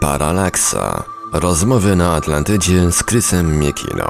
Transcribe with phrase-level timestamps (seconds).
[0.00, 1.04] Paralaksa.
[1.32, 4.04] Rozmowy na Atlantydzie z Krysem Miekiną.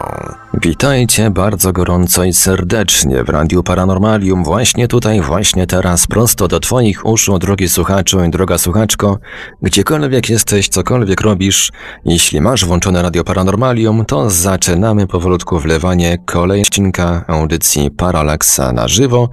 [0.63, 7.07] Witajcie bardzo gorąco i serdecznie w Radiu Paranormalium, właśnie tutaj, właśnie teraz, prosto do Twoich
[7.07, 9.19] uszu, drogi słuchaczu i droga słuchaczko,
[9.63, 11.73] gdziekolwiek jesteś, cokolwiek robisz,
[12.05, 19.29] jeśli masz włączone Radio Paranormalium, to zaczynamy powolutku wlewanie kolejnego odcinka audycji Paralaksa na żywo,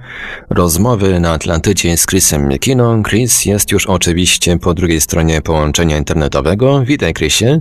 [0.50, 3.02] rozmowy na Atlantydzie z Chrisem Miekiną.
[3.02, 6.84] Chris jest już oczywiście po drugiej stronie połączenia internetowego.
[6.84, 7.60] Witaj Chrisie.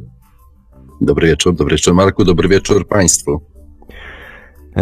[1.02, 3.42] Dobry wieczór, dobry wieczór Marku, dobry wieczór Państwu.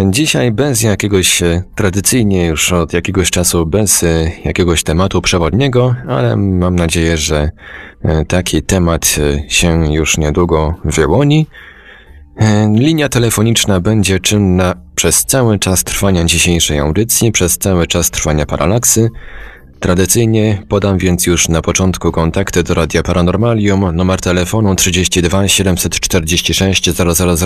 [0.09, 6.37] Dzisiaj bez jakiegoś, e, tradycyjnie już od jakiegoś czasu, bez e, jakiegoś tematu przewodniego, ale
[6.37, 7.49] mam nadzieję, że
[8.03, 9.15] e, taki temat
[9.47, 11.47] się już niedługo wyłoni.
[12.75, 19.09] Linia telefoniczna będzie czynna przez cały czas trwania dzisiejszej audycji, przez cały czas trwania paralaksy.
[19.79, 26.89] Tradycyjnie podam więc już na początku kontakty do Radia Paranormalium, numer telefonu 32 746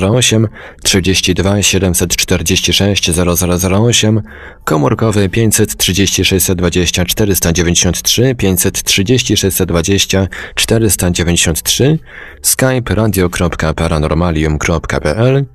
[0.02, 0.48] 0008,
[0.84, 4.22] 32 746 0008,
[4.64, 12.00] komórkowy 536 20 493, 536 20 493,
[12.42, 15.46] skype radio.paranormalium.pl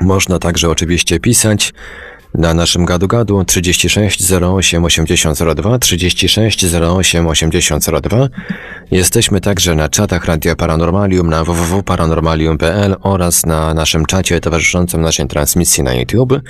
[0.00, 1.72] Można także oczywiście pisać
[2.34, 8.28] na naszym gadu-gadu 36 08 8002, 36 08 8002.
[8.90, 15.84] Jesteśmy także na czatach Radia Paranormalium na www.paranormalium.pl oraz na naszym czacie towarzyszącym naszej transmisji
[15.84, 16.40] na YouTube.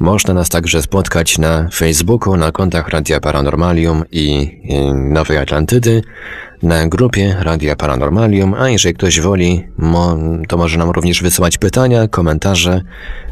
[0.00, 4.58] Można nas także spotkać na Facebooku, na kontach Radia Paranormalium i
[4.94, 6.02] Nowej Atlantydy
[6.66, 12.08] na grupie Radia Paranormalium, a jeżeli ktoś woli, mo, to może nam również wysyłać pytania,
[12.08, 12.80] komentarze,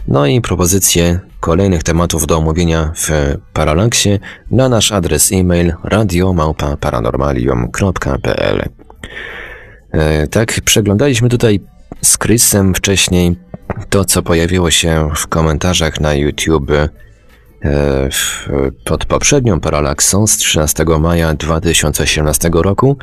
[0.08, 3.10] no i propozycje kolejnych tematów do omówienia w
[3.52, 4.18] Paralaksie
[4.50, 8.68] na nasz adres e-mail radiomałpa-paranormalium.pl
[9.92, 11.60] e, Tak, przeglądaliśmy tutaj
[12.02, 13.36] z Chrisem wcześniej
[13.88, 16.72] to, co pojawiło się w komentarzach na YouTube
[18.84, 22.96] pod poprzednią paralaksą z 13 maja 2018 roku,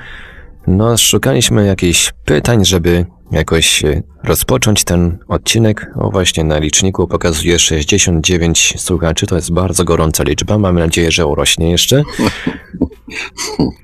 [0.68, 5.92] no szukaliśmy jakichś pytań, żeby jakoś e, rozpocząć ten odcinek.
[5.96, 11.26] O właśnie na liczniku pokazuje 69 słuchaczy, to jest bardzo gorąca liczba, mamy nadzieję, że
[11.26, 12.04] urośnie jeszcze.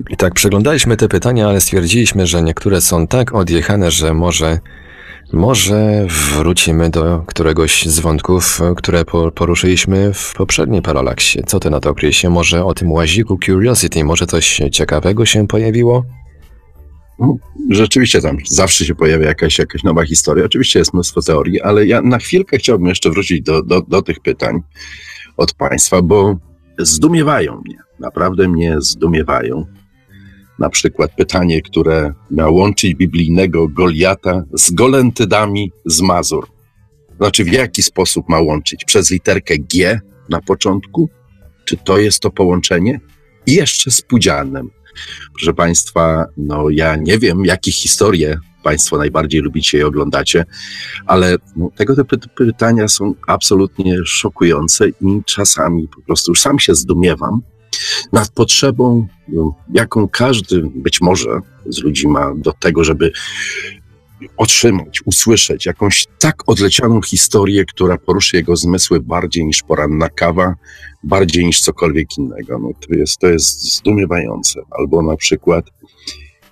[0.09, 4.59] I tak przeglądaliśmy te pytania, ale stwierdziliśmy, że niektóre są tak odjechane, że może
[5.33, 9.05] może wrócimy do któregoś z wątków, które
[9.35, 11.43] poruszyliśmy w poprzedniej paralaksie.
[11.45, 12.29] Co ty na to, Chrisie?
[12.29, 16.05] Może o tym łaziku Curiosity, może coś ciekawego się pojawiło?
[17.19, 17.35] No,
[17.71, 20.45] rzeczywiście tam zawsze się pojawia jakaś, jakaś nowa historia.
[20.45, 24.19] Oczywiście jest mnóstwo teorii, ale ja na chwilkę chciałbym jeszcze wrócić do, do, do tych
[24.19, 24.59] pytań
[25.37, 26.35] od Państwa, bo
[26.79, 27.77] zdumiewają mnie.
[27.99, 29.65] Naprawdę mnie zdumiewają
[30.59, 36.47] na przykład pytanie, które miało łączyć biblijnego Goliata z Golentydami z Mazur.
[37.17, 38.85] Znaczy, w jaki sposób ma łączyć?
[38.85, 41.09] Przez literkę G na początku?
[41.65, 42.99] Czy to jest to połączenie?
[43.45, 44.69] I jeszcze z Pudzianem.
[45.33, 50.45] Proszę Państwa, no ja nie wiem, jakie historie Państwo najbardziej lubicie i oglądacie,
[51.05, 57.41] ale no, tego typu pytania są absolutnie szokujące i czasami po prostu sam się zdumiewam,
[58.13, 63.11] nad potrzebą, no, jaką każdy być może z ludzi ma do tego, żeby
[64.37, 70.55] otrzymać, usłyszeć jakąś tak odlecianą historię, która poruszy jego zmysły bardziej niż poranna kawa,
[71.03, 72.59] bardziej niż cokolwiek innego.
[72.59, 74.61] No, to, jest, to jest zdumiewające.
[74.79, 75.65] Albo na przykład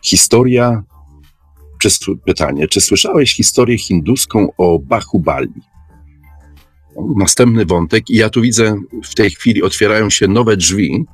[0.01, 0.83] historia,
[1.81, 1.89] czy
[2.25, 5.53] pytanie, czy słyszałeś historię hinduską o Bahubali?
[7.15, 11.05] Następny wątek i ja tu widzę, w tej chwili otwierają się nowe drzwi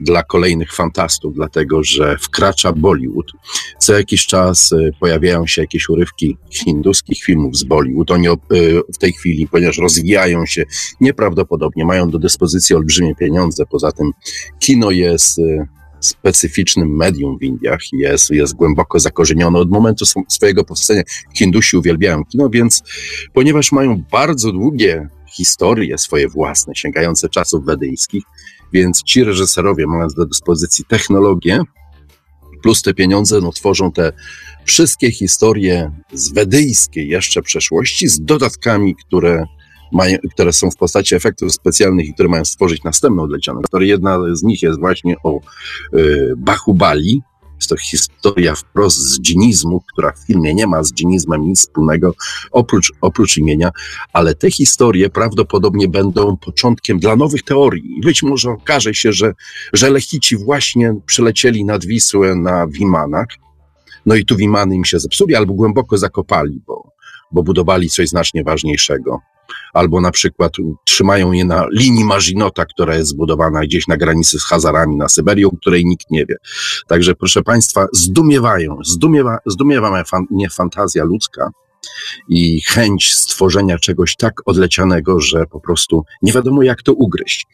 [0.00, 3.32] dla kolejnych fantastów, dlatego że wkracza Bollywood.
[3.78, 8.10] Co jakiś czas e, pojawiają się jakieś urywki hinduskich filmów z Bollywood.
[8.10, 8.36] Oni e,
[8.94, 10.64] w tej chwili, ponieważ rozwijają się
[11.00, 13.64] nieprawdopodobnie, mają do dyspozycji olbrzymie pieniądze.
[13.66, 14.10] Poza tym
[14.58, 15.66] kino jest e,
[16.06, 21.02] specyficznym medium w Indiach, jest, jest głęboko zakorzenione od momentu swojego powstania.
[21.34, 22.82] Hindusi uwielbiają kino, więc
[23.32, 28.24] ponieważ mają bardzo długie historie swoje własne, sięgające czasów wedyjskich,
[28.72, 31.60] więc ci reżyserowie, mając do dyspozycji technologię,
[32.62, 34.12] plus te pieniądze, no, tworzą te
[34.64, 39.44] wszystkie historie z wedyjskiej jeszcze przeszłości, z dodatkami, które
[39.94, 43.88] mają, które są w postaci efektów specjalnych i które mają stworzyć następną odlecianą historię.
[43.88, 45.40] Jedna z nich jest właśnie o
[45.94, 47.22] y, Bahubali.
[47.56, 52.14] Jest to historia wprost z dżinizmu, która w filmie nie ma z dżinizmem nic wspólnego,
[52.50, 53.70] oprócz, oprócz imienia,
[54.12, 58.00] ale te historie prawdopodobnie będą początkiem dla nowych teorii.
[58.02, 59.32] Być może okaże się, że,
[59.72, 63.26] że Lechici właśnie przylecieli nad Wisłę na Wimanach,
[64.06, 66.92] no i tu wimany im się zepsuli albo głęboko zakopali, bo,
[67.32, 69.20] bo budowali coś znacznie ważniejszego.
[69.72, 70.52] Albo na przykład
[70.84, 75.50] trzymają je na linii Marzinota, która jest zbudowana gdzieś na granicy z Hazarami na Syberią,
[75.60, 76.36] której nikt nie wie.
[76.88, 81.50] Także proszę Państwa, zdumiewają, zdumiewa, zdumiewa mnie fantazja ludzka,
[82.28, 87.46] i chęć stworzenia czegoś tak odlecianego, że po prostu nie wiadomo jak to ugryźć.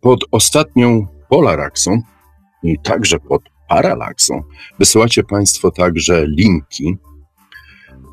[0.00, 2.02] Pod ostatnią Polaraxą
[2.62, 4.42] i także pod Paralaxą
[4.78, 6.96] wysyłacie Państwo także linki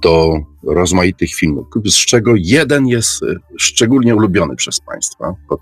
[0.01, 0.33] do
[0.63, 3.21] rozmaitych filmów, z czego jeden jest
[3.57, 5.35] szczególnie ulubiony przez Państwa.
[5.49, 5.59] Pod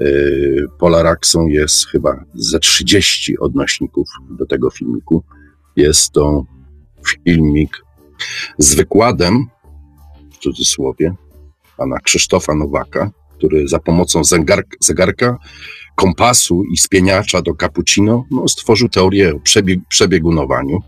[0.00, 5.24] y, Polaraxą jest chyba ze 30 odnośników do tego filmiku.
[5.76, 6.44] Jest to
[7.24, 7.84] filmik
[8.58, 9.46] z wykładem,
[10.32, 11.14] w cudzysłowie,
[11.76, 15.38] pana Krzysztofa Nowaka, który za pomocą zegarka, zegarka
[15.94, 20.82] kompasu i spieniacza do cappuccino no, stworzył teorię o przebieg, przebiegunowaniu.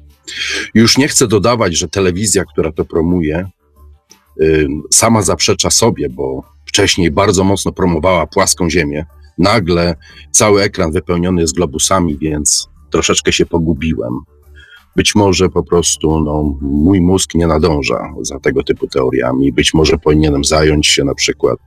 [0.75, 3.51] Już nie chcę dodawać, że telewizja, która to promuje,
[4.91, 9.07] sama zaprzecza sobie, bo wcześniej bardzo mocno promowała płaską Ziemię.
[9.39, 9.97] Nagle
[10.31, 14.13] cały ekran wypełniony jest globusami, więc troszeczkę się pogubiłem.
[14.97, 19.53] Być może po prostu no, mój mózg nie nadąża za tego typu teoriami.
[19.53, 21.59] Być może powinienem zająć się na przykład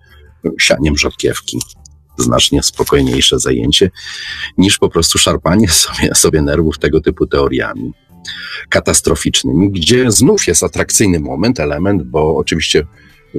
[0.59, 1.59] sianiem rzodkiewki.
[2.17, 3.91] Znacznie spokojniejsze zajęcie
[4.57, 7.93] niż po prostu szarpanie sobie, sobie nerwów tego typu teoriami
[8.69, 12.85] katastroficznymi, gdzie znów jest atrakcyjny moment, element, bo oczywiście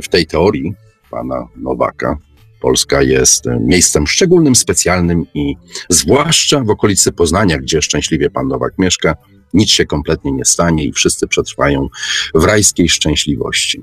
[0.03, 0.75] w tej teorii
[1.11, 2.17] pana Nowaka
[2.61, 5.57] Polska jest miejscem szczególnym, specjalnym i
[5.89, 9.15] zwłaszcza w okolicy Poznania, gdzie szczęśliwie pan Nowak mieszka,
[9.55, 11.89] nic się kompletnie nie stanie i wszyscy przetrwają
[12.35, 13.81] w rajskiej szczęśliwości.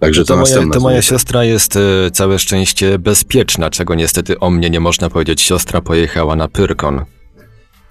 [0.00, 4.50] Także to, to, moja, to moja siostra jest e, całe szczęście bezpieczna, czego niestety o
[4.50, 5.42] mnie nie można powiedzieć.
[5.42, 7.04] Siostra pojechała na Pyrkon.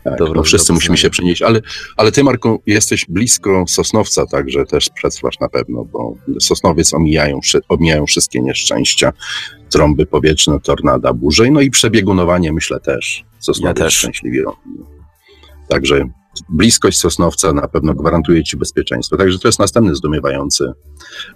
[0.04, 1.62] Tak, no wszyscy musimy się przenieść, ale,
[1.98, 8.06] ale ty, Marku, jesteś blisko Sosnowca, także też przetrwasz na pewno, bo Sosnowiec omijają, omijają
[8.06, 9.14] wszystkie nieszczęścia,
[9.70, 13.26] trąby powietrzne, tornada, burze, no i przebiegunowanie myślę też.
[13.40, 13.94] Sosnowiec ja też.
[13.94, 14.44] szczęśliwie.
[15.68, 16.06] Także
[16.50, 19.18] bliskość Sosnowca na pewno gwarantuje ci bezpieczeństwo.
[19.18, 20.72] Także to jest następny zdumiewający,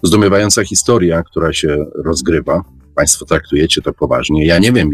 [0.02, 2.64] zdumiewająca historia, która się rozgrywa.
[2.94, 4.46] Państwo traktujecie to poważnie.
[4.46, 4.90] Ja nie wiem,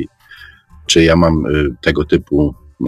[0.87, 2.87] czy ja mam y, tego typu y,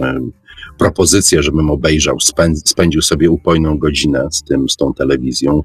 [0.77, 2.17] propozycję, żebym obejrzał,
[2.65, 5.63] spędził sobie upojną godzinę z tym, z tą telewizją.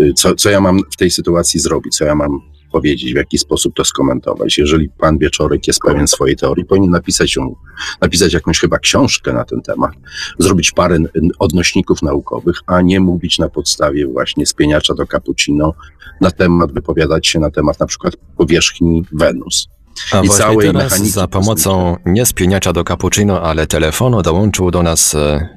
[0.00, 1.96] Y, co, co ja mam w tej sytuacji zrobić?
[1.96, 2.40] Co ja mam
[2.74, 4.58] powiedzieć, w jaki sposób to skomentować.
[4.58, 7.54] Jeżeli pan Wieczorek jest pewien swojej teorii, powinien napisać ją,
[8.00, 9.92] napisać jakąś chyba książkę na ten temat,
[10.38, 10.98] zrobić parę
[11.38, 15.74] odnośników naukowych, a nie mówić na podstawie właśnie spieniacza do cappuccino
[16.20, 19.68] na temat, wypowiadać się na temat na przykład powierzchni Wenus.
[20.12, 24.82] A I całej teraz mechaniki za pomocą nie spieniacza do cappuccino, ale telefonu dołączył do
[24.82, 25.48] nas e,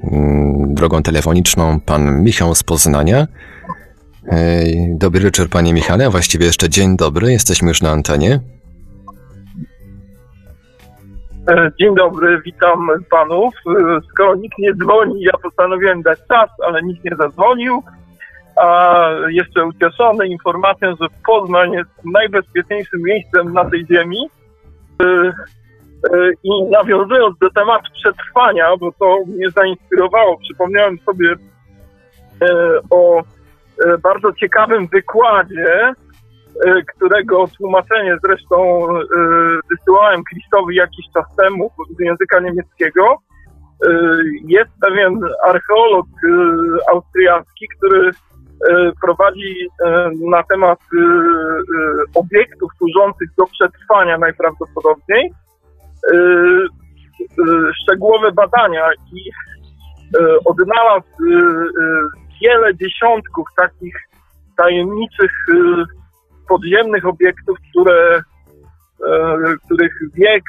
[0.68, 3.28] drogą telefoniczną pan Michał z Poznania.
[4.89, 8.39] Dobry wieczór, panie Michale, a właściwie jeszcze dzień dobry, jesteśmy już na antenie.
[11.50, 13.54] E, dzień dobry, witam panów.
[13.68, 17.83] E, skoro nikt nie dzwoni, ja postanowiłem dać czas, ale nikt nie zadzwonił.
[18.62, 24.30] A jeszcze ucieszony informacją, że Poznań jest najbezpieczniejszym miejscem na tej ziemi.
[25.01, 25.31] E,
[26.44, 31.36] I nawiązując do tematu przetrwania, bo to mnie zainspirowało, przypomniałem sobie
[32.89, 33.24] o
[33.85, 35.94] E, bardzo ciekawym wykładzie,
[36.95, 38.87] którego tłumaczenie zresztą
[39.69, 43.18] wysyłałem Kristowi jakiś czas temu z języka niemieckiego.
[44.44, 46.06] Jest pewien archeolog
[46.94, 48.11] austriacki, który
[49.02, 49.68] prowadzi
[50.30, 50.80] na temat
[52.16, 55.31] obiektów służących do przetrwania najprawdopodobniej
[57.81, 59.31] szczegółowe badania i
[60.45, 61.07] odnalazł
[62.42, 63.95] wiele dziesiątków takich
[64.57, 65.31] tajemniczych
[66.49, 68.21] podziemnych obiektów, które,
[69.66, 70.44] których wiek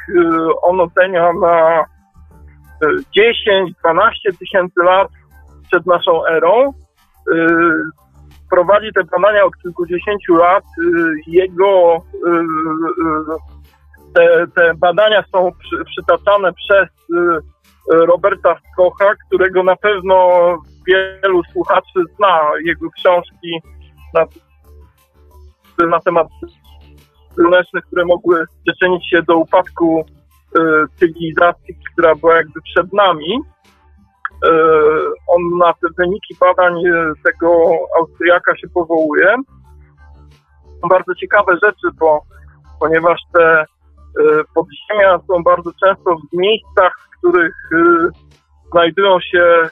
[0.63, 1.85] on ocenia na
[2.83, 3.69] 10-12
[4.39, 5.09] tysięcy lat
[5.71, 6.73] przed naszą erą.
[8.51, 10.65] Prowadzi te badania od kilkudziesięciu lat.
[11.27, 12.03] Jego
[14.15, 16.89] te, te badania są przy, przytaczane przez
[17.91, 20.17] Roberta Skocha, którego na pewno
[20.87, 23.61] wielu słuchaczy zna jego książki
[24.15, 24.25] na,
[25.87, 26.27] na temat
[27.35, 30.61] słonecznych, które mogły przyczynić się do upadku y,
[30.97, 33.41] cywilizacji, która była jakby przed nami.
[34.45, 34.51] Y,
[35.27, 37.63] on na te wyniki badań e, tego
[37.99, 39.37] Austriaka się powołuje.
[40.83, 42.23] Są bardzo ciekawe rzeczy, bo
[42.81, 43.65] ponieważ te y,
[44.55, 47.55] podziemia są bardzo często w miejscach, w których
[48.73, 49.69] znajdują się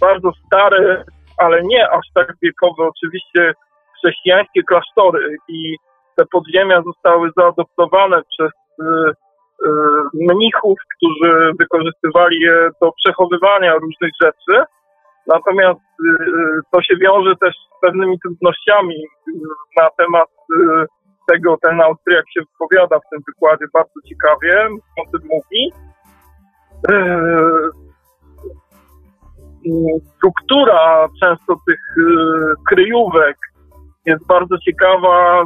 [0.00, 1.04] bardzo stare,
[1.38, 3.54] ale nie aż tak wiekowe, oczywiście
[3.96, 5.76] chrześcijańskie klasztory i
[6.16, 8.52] te podziemia zostały zaadoptowane przez
[10.14, 14.64] mnichów, którzy wykorzystywali je do przechowywania różnych rzeczy.
[15.26, 15.80] Natomiast
[16.72, 18.96] to się wiąże też z pewnymi trudnościami
[19.76, 20.28] na temat
[21.28, 24.68] tego ten Austriak się wypowiada w tym wykładzie bardzo ciekawie,
[24.98, 25.72] o tym mówi.
[30.16, 31.80] Struktura często tych
[32.68, 33.36] kryjówek
[34.06, 35.44] jest bardzo ciekawa,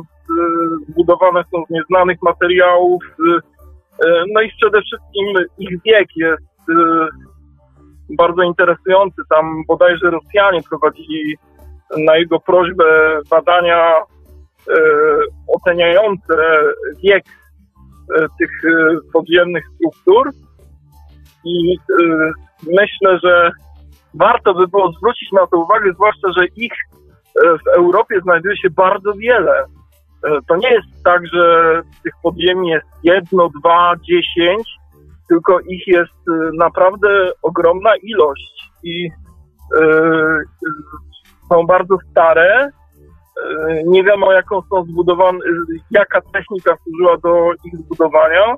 [0.89, 3.03] zbudowane są z nieznanych materiałów,
[4.35, 5.27] no i przede wszystkim
[5.59, 6.67] ich wiek jest
[8.11, 9.23] bardzo interesujący.
[9.31, 11.37] Tam bodajże Rosjanie prowadzili
[11.97, 14.03] na jego prośbę badania e,
[15.55, 16.35] oceniające
[17.05, 17.25] wiek
[18.17, 20.31] e, tych e, podziemnych struktur.
[21.45, 21.77] I
[22.67, 23.51] myślę, że
[24.15, 26.73] warto by było zwrócić na to uwagę, zwłaszcza, że ich
[27.65, 29.65] w Europie znajduje się bardzo wiele.
[30.49, 34.69] To nie jest tak, że tych podziemi jest jedno, dwa, dziesięć,
[35.29, 36.19] tylko ich jest
[36.59, 39.11] naprawdę ogromna ilość i
[41.49, 42.71] są bardzo stare.
[43.87, 45.39] Nie wiadomo, jaką są zbudowane,
[45.91, 48.57] jaka technika służyła do ich zbudowania.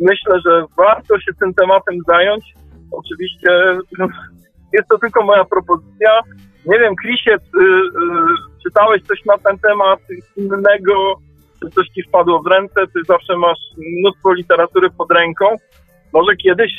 [0.00, 2.54] Myślę, że warto się tym tematem zająć.
[2.92, 3.78] Oczywiście
[4.76, 6.20] jest to tylko moja propozycja.
[6.66, 7.36] Nie wiem, Krisie,
[8.64, 10.00] czytałeś coś na ten temat
[10.36, 11.14] innego,
[11.60, 12.80] czy coś ci wpadło w ręce?
[12.94, 13.58] Ty zawsze masz
[13.98, 15.44] mnóstwo literatury pod ręką.
[16.12, 16.72] Może kiedyś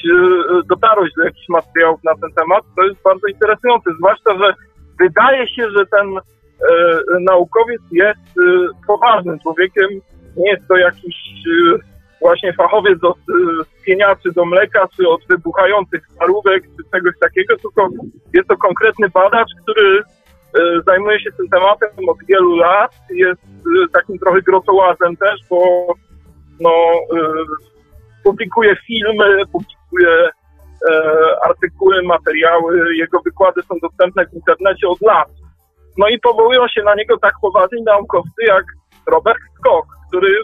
[0.69, 2.63] dotarłeś do jakichś materiałów na ten temat.
[2.75, 4.53] To jest bardzo interesujące, zwłaszcza, że
[4.99, 6.21] wydaje się, że ten e,
[7.19, 9.89] naukowiec jest e, poważnym człowiekiem.
[10.37, 11.15] Nie jest to jakiś
[11.47, 11.77] e,
[12.21, 13.31] właśnie fachowiec od e,
[13.85, 17.89] pieniaczy do mleka, czy od wybuchających starówek, czy czegoś takiego, tylko
[18.33, 20.03] jest to konkretny badacz, który e,
[20.85, 22.91] zajmuje się tym tematem od wielu lat.
[23.09, 25.85] Jest e, takim trochę grotołazem też, bo
[26.59, 27.43] no, e,
[28.23, 30.29] publikuje filmy, publikuje
[30.89, 35.29] E, artykuły, materiały, jego wykłady są dostępne w internecie od lat.
[35.97, 38.63] No i powołują się na niego tak poważni naukowcy jak
[39.07, 40.43] Robert Koch, który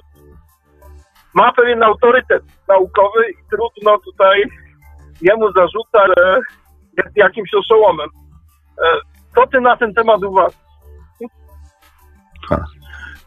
[1.33, 4.43] ma pewien autorytet naukowy i trudno tutaj
[5.21, 6.39] jemu zarzucać, że
[6.97, 8.09] jest jakimś oszołomem.
[9.35, 10.61] Co ty na ten temat uważasz?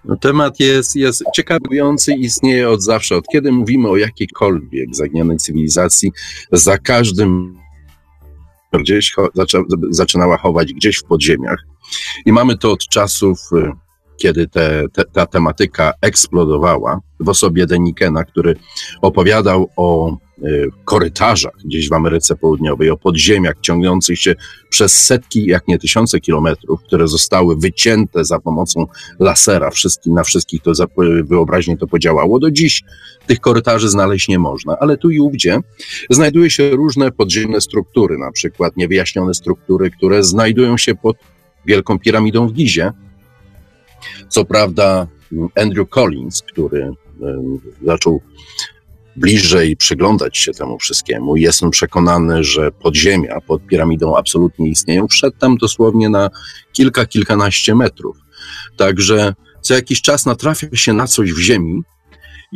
[0.05, 3.17] No, temat jest, jest ciekawiący, istnieje od zawsze.
[3.17, 6.13] Od kiedy mówimy o jakiejkolwiek zaginionej cywilizacji,
[6.53, 7.59] za każdym
[8.73, 9.15] gdzieś
[9.91, 11.59] zaczynała chować gdzieś w podziemiach.
[12.27, 13.73] I mamy to od czasów, y,
[14.17, 18.57] kiedy te, te, ta tematyka eksplodowała w osobie Denikena, który
[19.03, 20.17] opowiadał o
[20.85, 24.35] korytarzach gdzieś w Ameryce Południowej, o podziemiach ciągnących się
[24.69, 28.87] przez setki, jak nie tysiące kilometrów, które zostały wycięte za pomocą
[29.19, 29.71] lasera.
[30.07, 30.73] Na wszystkich to
[31.25, 32.39] wyobraźnie to podziałało.
[32.39, 32.83] Do dziś
[33.27, 35.61] tych korytarzy znaleźć nie można, ale tu i ówdzie
[36.11, 41.17] znajduje się różne podziemne struktury, na przykład niewyjaśnione struktury, które znajdują się pod
[41.67, 42.93] Wielką Piramidą w Gizie.
[44.29, 45.07] Co prawda
[45.57, 46.91] Andrew Collins, który
[47.83, 48.21] zaczął
[49.17, 51.37] bliżej przyglądać się temu wszystkiemu.
[51.37, 55.09] Jestem przekonany, że podziemia pod piramidą absolutnie istnieją.
[55.09, 56.31] Wszedł tam dosłownie na
[56.73, 58.17] kilka, kilkanaście metrów.
[58.77, 61.83] Także co jakiś czas natrafia się na coś w ziemi,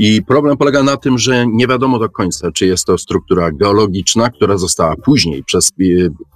[0.00, 4.31] i problem polega na tym, że nie wiadomo do końca, czy jest to struktura geologiczna,
[4.31, 5.73] która została później przez,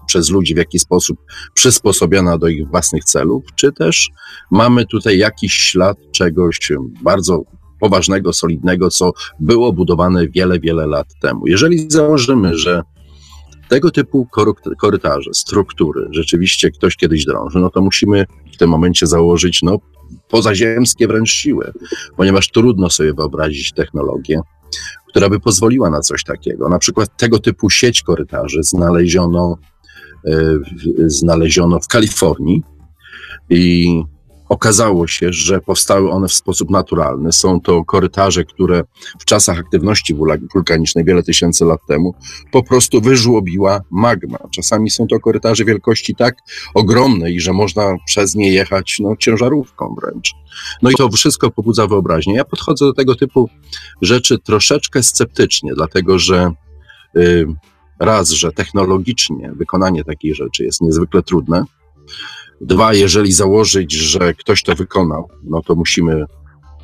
[0.06, 1.18] przez ludzi w jakiś sposób
[1.54, 4.10] przysposobiona do ich własnych celów, czy też
[4.50, 6.58] mamy tutaj jakiś ślad czegoś
[7.02, 7.42] bardzo
[7.82, 11.46] poważnego, solidnego, co było budowane wiele, wiele lat temu.
[11.46, 12.82] Jeżeli założymy, że
[13.68, 14.28] tego typu
[14.78, 19.78] korytarze, struktury rzeczywiście ktoś kiedyś drąży, no to musimy w tym momencie założyć no,
[20.28, 21.72] pozaziemskie wręcz siły,
[22.16, 24.40] ponieważ trudno sobie wyobrazić technologię,
[25.08, 26.68] która by pozwoliła na coś takiego.
[26.68, 29.56] Na przykład tego typu sieć korytarzy znaleziono,
[30.24, 30.60] yy,
[31.10, 32.62] znaleziono w Kalifornii
[33.50, 34.02] i
[34.52, 37.32] Okazało się, że powstały one w sposób naturalny.
[37.32, 38.84] Są to korytarze, które
[39.18, 40.14] w czasach aktywności
[40.54, 42.14] wulkanicznej wiele tysięcy lat temu
[42.50, 44.38] po prostu wyżłobiła magma.
[44.50, 46.34] Czasami są to korytarze wielkości tak
[46.74, 50.32] ogromnej, że można przez nie jechać no, ciężarówką wręcz.
[50.82, 52.34] No i to wszystko pobudza wyobraźnię.
[52.34, 53.48] Ja podchodzę do tego typu
[54.02, 56.50] rzeczy troszeczkę sceptycznie, dlatego że
[57.14, 57.46] yy,
[58.00, 61.64] raz, że technologicznie wykonanie takiej rzeczy jest niezwykle trudne,
[62.62, 66.24] Dwa, jeżeli założyć, że ktoś to wykonał, no to musimy,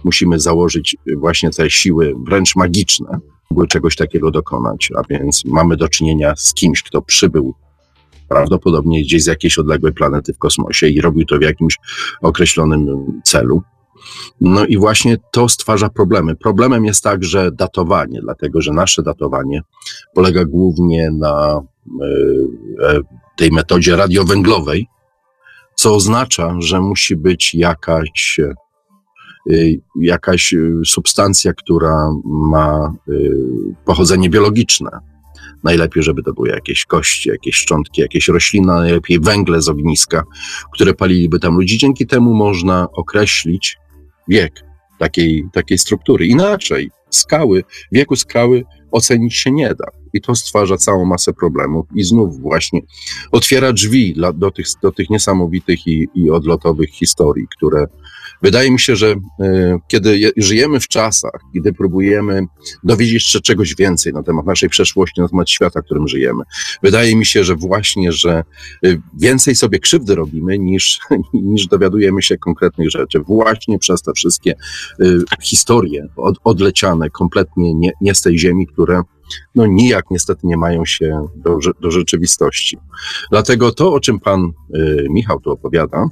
[0.04, 3.18] musimy założyć właśnie te siły wręcz magiczne,
[3.50, 7.54] by czegoś takiego dokonać, a więc mamy do czynienia z kimś, kto przybył
[8.28, 11.76] prawdopodobnie gdzieś z jakiejś odległej planety w kosmosie i robił to w jakimś
[12.22, 13.62] określonym celu.
[14.40, 16.36] No i właśnie to stwarza problemy.
[16.36, 19.62] Problemem jest także datowanie, dlatego że nasze datowanie
[20.14, 21.60] polega głównie na
[22.82, 23.00] e,
[23.36, 24.86] tej metodzie radiowęglowej,
[25.78, 29.54] co oznacza, że musi być jakaś, e,
[30.00, 30.54] jakaś
[30.86, 32.92] substancja, która ma
[33.84, 34.90] pochodzenie biologiczne.
[35.64, 40.22] Najlepiej, żeby to były jakieś kości, jakieś szczątki, jakieś rośliny, najlepiej węgle z ogniska,
[40.72, 41.78] które paliliby tam ludzi.
[41.78, 43.76] Dzięki temu można określić
[44.28, 44.52] wiek
[44.98, 46.26] takiej, takiej struktury.
[46.26, 49.97] Inaczej skały, wieku skały ocenić się nie da.
[50.12, 52.80] I to stwarza całą masę problemów i znów właśnie
[53.32, 57.86] otwiera drzwi dla, do, tych, do tych niesamowitych i, i odlotowych historii, które
[58.42, 59.14] wydaje mi się, że y,
[59.88, 62.46] kiedy je, żyjemy w czasach, kiedy próbujemy
[62.84, 66.44] dowiedzieć się czegoś więcej na temat naszej przeszłości, na temat świata, w którym żyjemy,
[66.82, 68.44] wydaje mi się, że właśnie, że
[68.86, 71.00] y, więcej sobie krzywdy robimy niż,
[71.34, 73.20] niż dowiadujemy się konkretnych rzeczy.
[73.20, 74.54] Właśnie przez te wszystkie
[75.00, 79.02] y, historie od, odleciane kompletnie nie, nie z tej ziemi, które
[79.54, 82.78] no nijak niestety nie mają się do, do rzeczywistości.
[83.30, 86.04] Dlatego to, o czym pan y, Michał tu opowiada,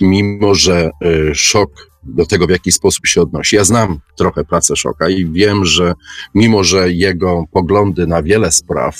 [0.00, 3.56] mimo że y, szok do tego, w jaki sposób się odnosi.
[3.56, 5.94] Ja znam trochę pracę Szoka i wiem, że
[6.34, 8.96] mimo, że jego poglądy na wiele spraw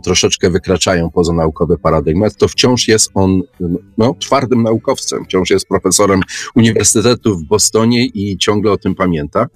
[0.00, 3.42] troszeczkę wykraczają poza naukowy paradygmat, to wciąż jest on
[3.98, 6.20] no, twardym naukowcem, wciąż jest profesorem
[6.54, 9.46] Uniwersytetu w Bostonie i ciągle o tym pamięta.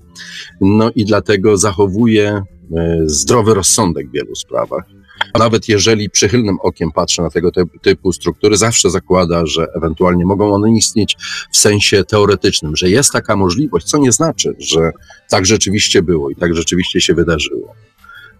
[0.60, 4.96] No i dlatego zachowuje y, zdrowy rozsądek w wielu sprawach
[5.38, 7.50] nawet jeżeli przychylnym okiem patrzę na tego
[7.82, 11.16] typu struktury, zawsze zakłada, że ewentualnie mogą one istnieć
[11.52, 14.90] w sensie teoretycznym, że jest taka możliwość, co nie znaczy, że
[15.30, 17.74] tak rzeczywiście było i tak rzeczywiście się wydarzyło.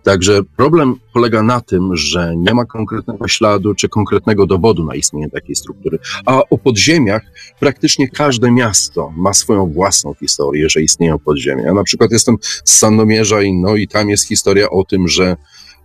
[0.06, 5.30] Także problem polega na tym, że nie ma konkretnego śladu czy konkretnego dowodu na istnienie
[5.30, 5.98] takiej struktury.
[6.26, 7.22] A o podziemiach
[7.60, 11.64] praktycznie każde miasto ma swoją własną historię, że istnieją podziemia.
[11.64, 15.36] Ja na przykład jestem z Sandomierza i, no, i tam jest historia o tym, że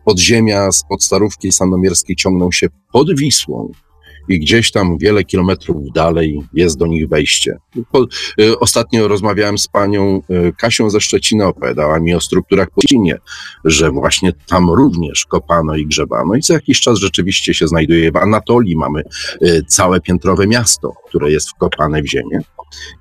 [0.05, 3.71] podziemia z podstarówki sandomierskiej ciągną się pod Wisłą
[4.29, 7.57] i gdzieś tam wiele kilometrów dalej jest do nich wejście.
[7.91, 8.05] Po,
[8.39, 12.81] y, ostatnio rozmawiałem z panią y, Kasią ze Szczecina, opowiadała mi o strukturach po
[13.65, 18.11] że właśnie tam również kopano i grzebano i co jakiś czas rzeczywiście się znajduje.
[18.11, 19.03] W Anatolii mamy
[19.41, 22.39] y, całe piętrowe miasto, które jest wkopane w ziemię.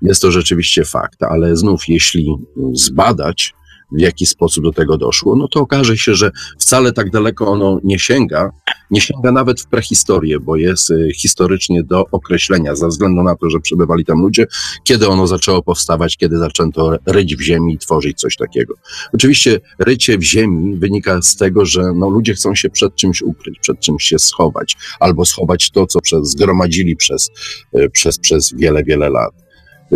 [0.03, 2.37] Jest to rzeczywiście fakt, ale znów, jeśli
[2.73, 3.55] zbadać
[3.93, 7.81] w jaki sposób do tego doszło, no to okaże się, że wcale tak daleko ono
[7.85, 8.51] nie sięga,
[8.91, 13.51] nie sięga nawet w prehistorię, bo jest y, historycznie do określenia, ze względu na to,
[13.51, 14.47] że przebywali tam ludzie,
[14.85, 18.75] kiedy ono zaczęło powstawać, kiedy zaczęto ryć w ziemi i tworzyć coś takiego.
[19.15, 23.59] Oczywiście rycie w ziemi wynika z tego, że no, ludzie chcą się przed czymś ukryć,
[23.59, 27.31] przed czymś się schować, albo schować to, co przez, zgromadzili przez,
[27.77, 29.50] y, przez, przez wiele, wiele lat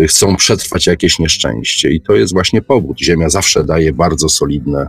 [0.08, 1.90] chcą przetrwać jakieś nieszczęście.
[1.90, 3.00] I to jest właśnie powód.
[3.00, 4.86] Ziemia zawsze daje bardzo solidne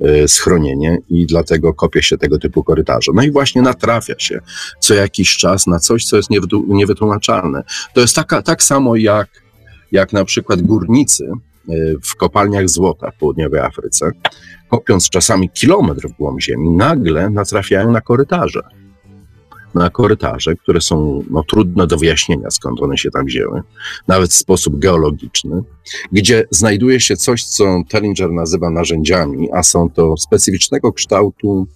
[0.00, 3.12] e, schronienie i dlatego kopie się tego typu korytarze.
[3.14, 4.40] No i właśnie natrafia się
[4.80, 6.28] co jakiś czas na coś, co jest
[6.68, 7.62] niewytłumaczalne.
[7.94, 9.28] To jest taka, tak samo jak,
[9.92, 11.24] jak na przykład górnicy
[11.68, 14.10] e, w kopalniach złota w południowej Afryce,
[14.68, 18.77] kopiąc czasami kilometr w głąb ziemi, nagle natrafiają na korytarze
[19.74, 23.62] na korytarze, które są no, trudne do wyjaśnienia, skąd one się tam wzięły,
[24.08, 25.62] nawet w sposób geologiczny,
[26.12, 31.66] gdzie znajduje się coś, co Tellinger nazywa narzędziami, a są to specyficznego kształtu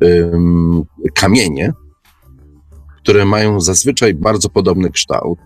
[0.00, 0.82] um,
[1.14, 1.72] kamienie,
[3.02, 5.38] które mają zazwyczaj bardzo podobny kształt,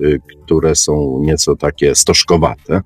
[0.00, 2.80] y, które są nieco takie stożkowate.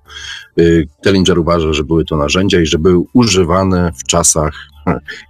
[0.58, 4.69] Y, Tellinger uważa, że były to narzędzia i że były używane w czasach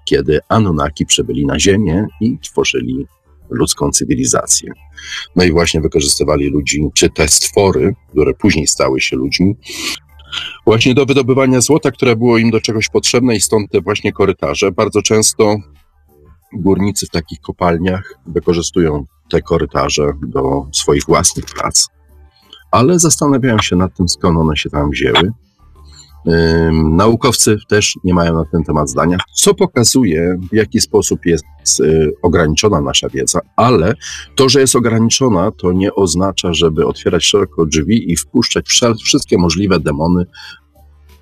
[0.04, 3.06] kiedy Anunnaki przybyli na Ziemię i tworzyli
[3.50, 4.72] ludzką cywilizację.
[5.36, 9.56] No i właśnie wykorzystywali ludzi, czy te stwory, które później stały się ludźmi,
[10.66, 14.72] właśnie do wydobywania złota, które było im do czegoś potrzebne i stąd te właśnie korytarze.
[14.72, 15.56] Bardzo często
[16.52, 21.86] górnicy w takich kopalniach wykorzystują te korytarze do swoich własnych prac,
[22.70, 25.32] ale zastanawiają się nad tym, skąd one się tam wzięły.
[26.92, 31.44] Naukowcy też nie mają na ten temat zdania, co pokazuje, w jaki sposób jest
[31.80, 33.94] y, ograniczona nasza wiedza, ale
[34.34, 39.80] to, że jest ograniczona, to nie oznacza, żeby otwierać szeroko drzwi i wpuszczać wszystkie możliwe
[39.80, 40.26] demony.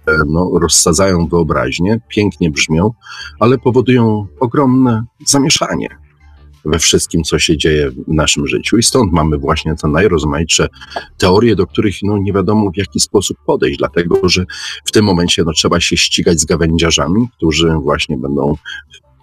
[0.08, 2.90] E, no, rozsadzają wyobraźnię, pięknie brzmią,
[3.40, 6.08] ale powodują ogromne zamieszanie
[6.64, 8.79] we wszystkim, co się dzieje w naszym życiu.
[8.79, 10.68] I stąd mamy właśnie te najrozmaitsze
[11.18, 14.44] teorie, do których no, nie wiadomo w jaki sposób podejść, dlatego że
[14.85, 18.55] w tym momencie no, trzeba się ścigać z gawędziarzami, którzy właśnie będą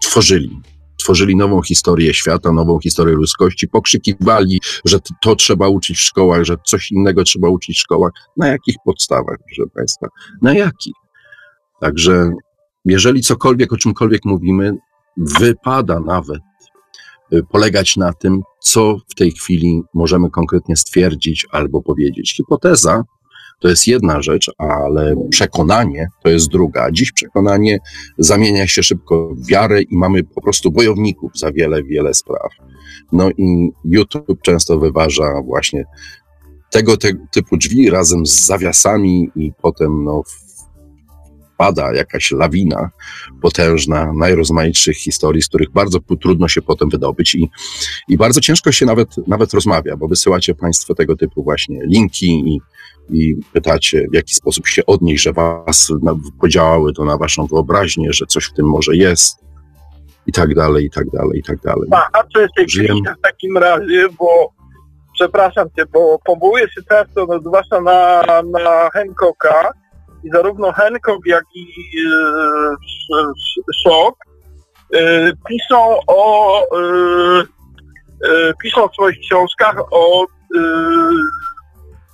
[0.02, 0.62] tworzyli
[0.98, 6.56] tworzyli nową historię świata, nową historię ludzkości, pokrzykiwali, że to trzeba uczyć w szkołach, że
[6.66, 8.12] coś innego trzeba uczyć w szkołach.
[8.38, 10.08] Na jakich podstawach, proszę Państwa?
[10.42, 10.94] Na jakich?
[11.82, 12.32] Także
[12.86, 14.78] jeżeli cokolwiek, o czymkolwiek mówimy,
[15.18, 16.40] wypada nawet
[17.50, 22.36] polegać na tym, co w tej chwili możemy konkretnie stwierdzić albo powiedzieć.
[22.36, 23.04] Hipoteza
[23.60, 26.92] to jest jedna rzecz, ale przekonanie to jest druga.
[26.92, 27.80] Dziś przekonanie
[28.18, 32.52] zamienia się szybko w wiarę i mamy po prostu bojowników za wiele, wiele spraw.
[33.12, 35.86] No i YouTube często wyważa właśnie
[36.72, 40.24] tego te, typu drzwi razem z zawiasami i potem no,
[41.58, 42.90] pada jakaś lawina
[43.42, 47.50] potężna najrozmaitszych historii, z których bardzo trudno się potem wydobyć i,
[48.08, 52.62] i bardzo ciężko się nawet, nawet rozmawia, bo wysyłacie Państwo tego typu właśnie linki i,
[53.10, 55.92] i pytacie, w jaki sposób się odnieść, że Was
[56.42, 59.46] podziałały to na Waszą wyobraźnię, że coś w tym może jest
[60.28, 61.90] i tak dalej, i tak dalej, i tak dalej.
[61.92, 62.98] A, a co się Żyjem...
[62.98, 64.50] w takim razie, bo
[65.14, 69.72] przepraszam Cię, bo powołuję się często, no, zwłaszcza na, na Hancocka,
[70.26, 71.68] i zarówno Hancock, jak i
[73.16, 73.26] e,
[73.84, 74.16] Szok
[74.94, 77.44] e, piszą o e,
[78.64, 80.26] piszą w swoich książkach o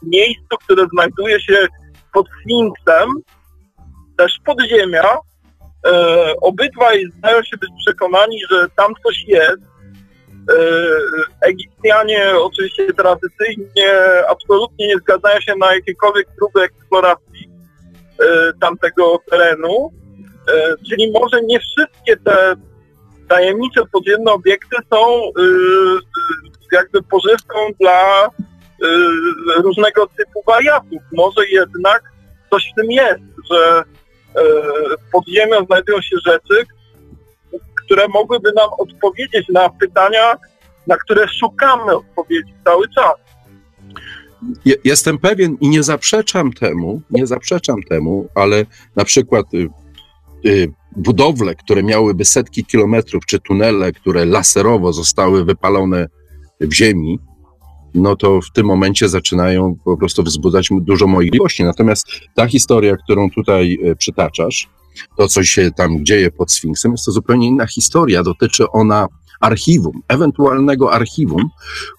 [0.04, 1.67] miejscu, które znajduje się
[2.13, 3.10] pod Sfinksem,
[4.17, 5.17] też podziemia.
[6.41, 9.62] Obydwaj zdają się być przekonani, że tam coś jest.
[11.41, 13.91] Egipcjanie oczywiście tradycyjnie
[14.30, 17.31] absolutnie nie zgadzają się na jakiekolwiek próby eksploracji E,
[18.62, 19.92] tamtego terenu.
[20.48, 22.56] E, czyli może nie wszystkie te
[23.30, 25.32] tajemnicze podziemne obiekty są e,
[26.72, 28.28] jakby pożywką dla
[29.64, 31.02] różnego typu wariatów.
[31.14, 32.04] Może jednak
[32.52, 33.84] coś w tym jest, że
[35.12, 36.66] pod ziemią znajdują się rzeczy,
[37.86, 40.36] które mogłyby nam odpowiedzieć na pytania,
[40.88, 43.14] na które szukamy odpowiedzi cały czas
[44.84, 49.69] jestem pewien i nie zaprzeczam temu, nie zaprzeczam temu, ale na przykład y,
[50.45, 56.08] y, budowle, które miałyby setki kilometrów, czy tunele, które laserowo zostały wypalone
[56.62, 57.19] w ziemi,
[57.93, 61.63] no to w tym momencie zaczynają po prostu wzbudzać dużo moich miłości.
[61.63, 64.69] Natomiast ta historia, którą tutaj y, przytaczasz,
[65.17, 68.23] to, co się tam dzieje pod Sfinksem, jest to zupełnie inna historia.
[68.23, 69.08] Dotyczy ona
[69.41, 71.49] archiwum, ewentualnego archiwum,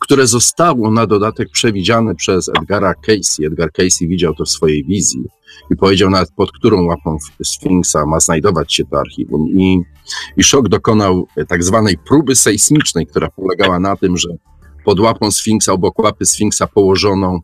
[0.00, 3.46] które zostało na dodatek przewidziane przez Edgara Casey.
[3.46, 5.24] Edgar Casey widział to w swojej wizji
[5.70, 9.48] i powiedział nawet pod którą łapą Sfinksa ma znajdować się to archiwum.
[9.48, 9.80] I,
[10.36, 14.28] i Szok dokonał tak zwanej próby sejsmicznej, która polegała na tym, że
[14.84, 17.40] pod łapą Sfinksa, obok łapy Sfinksa położono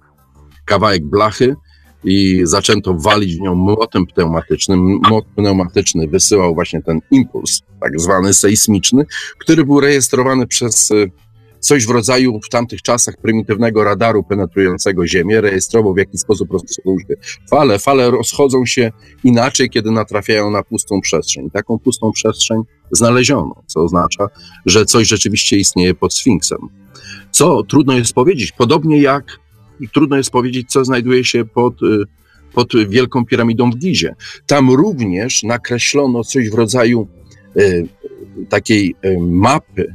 [0.65, 1.57] kawałek blachy,
[2.09, 5.01] i zaczęto walić w nią młotem pneumatycznym.
[5.09, 9.07] Młot pneumatyczny wysyłał właśnie ten impuls, tak zwany sejsmiczny,
[9.39, 10.95] który był rejestrowany przez e,
[11.61, 16.97] coś w rodzaju w tamtych czasach prymitywnego radaru penetrującego Ziemię, rejestrował w jaki sposób rozchodzą
[16.99, 17.15] się
[17.51, 17.79] fale.
[17.79, 18.93] Fale rozchodzą się
[19.25, 21.51] inaczej, kiedy natrafiają na pustą przestrzeń.
[21.51, 24.27] Taką pustą przestrzeń znaleziono, co oznacza,
[24.67, 26.59] że coś rzeczywiście istnieje pod Sfinksem.
[27.31, 29.39] Co trudno jest powiedzieć, podobnie jak
[29.81, 32.05] i trudno jest powiedzieć, co znajduje się pod, y,
[32.53, 34.15] pod Wielką Piramidą w Gizie.
[34.47, 37.09] Tam również nakreślono coś w rodzaju
[37.57, 37.89] y,
[38.49, 39.95] takiej y, mapy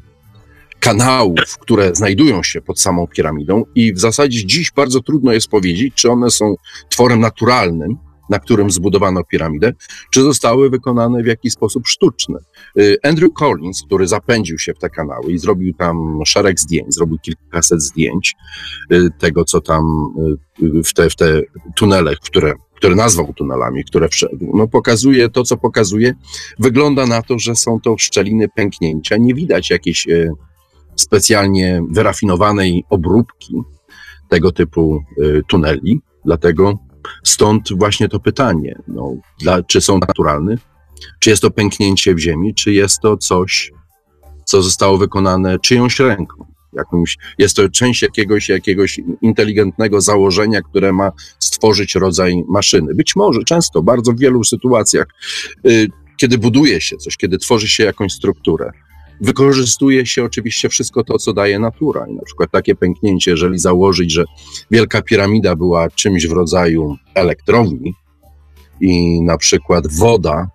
[0.79, 5.93] kanałów, które znajdują się pod samą piramidą i w zasadzie dziś bardzo trudno jest powiedzieć,
[5.95, 6.55] czy one są
[6.89, 7.97] tworem naturalnym,
[8.29, 9.73] na którym zbudowano piramidę,
[10.11, 12.39] czy zostały wykonane w jakiś sposób sztuczny.
[12.79, 17.17] Y, Andrew Collins, który zapędził się w te kanały i zrobił tam szereg zdjęć, zrobił
[17.19, 18.35] kilkaset zdjęć
[18.91, 19.83] y, tego, co tam
[20.63, 21.41] y, w te, w te
[21.75, 24.07] tunele, które które nazwał tunelami, które
[24.41, 26.13] no pokazuje to, co pokazuje.
[26.59, 29.17] Wygląda na to, że są to szczeliny pęknięcia.
[29.17, 30.07] Nie widać jakiejś
[30.95, 33.53] specjalnie wyrafinowanej obróbki
[34.29, 35.03] tego typu
[35.47, 36.79] tuneli, dlatego
[37.23, 40.55] Stąd właśnie to pytanie, no, dla, czy są naturalne,
[41.19, 43.71] czy jest to pęknięcie w ziemi, czy jest to coś,
[44.45, 46.45] co zostało wykonane czyjąś ręką.
[46.73, 52.95] Jakimś, jest to część jakiegoś, jakiegoś inteligentnego założenia, które ma stworzyć rodzaj maszyny.
[52.95, 55.07] Być może, często, bardzo w wielu sytuacjach,
[55.67, 55.87] y,
[56.17, 58.71] kiedy buduje się coś, kiedy tworzy się jakąś strukturę,
[59.21, 62.07] Wykorzystuje się oczywiście wszystko to, co daje natura.
[62.07, 64.23] I na przykład takie pęknięcie, jeżeli założyć, że
[64.71, 67.93] Wielka Piramida była czymś w rodzaju elektrowni
[68.81, 70.47] i na przykład woda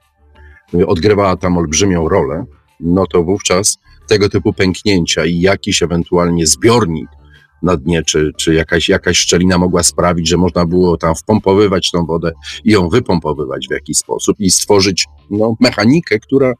[0.87, 2.44] odgrywała tam olbrzymią rolę,
[2.81, 7.09] no to wówczas tego typu pęknięcia i jakiś ewentualnie zbiornik
[7.62, 12.07] na dnie, czy, czy jakaś, jakaś szczelina mogła sprawić, że można było tam wpompowywać tą
[12.07, 12.33] wodę
[12.64, 16.53] i ją wypompowywać w jakiś sposób i stworzyć no, mechanikę, która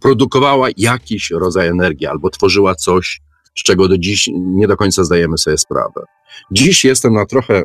[0.00, 3.20] produkowała jakiś rodzaj energii albo tworzyła coś,
[3.54, 6.04] z czego do dziś nie do końca zdajemy sobie sprawę.
[6.50, 7.62] Dziś jestem na trochę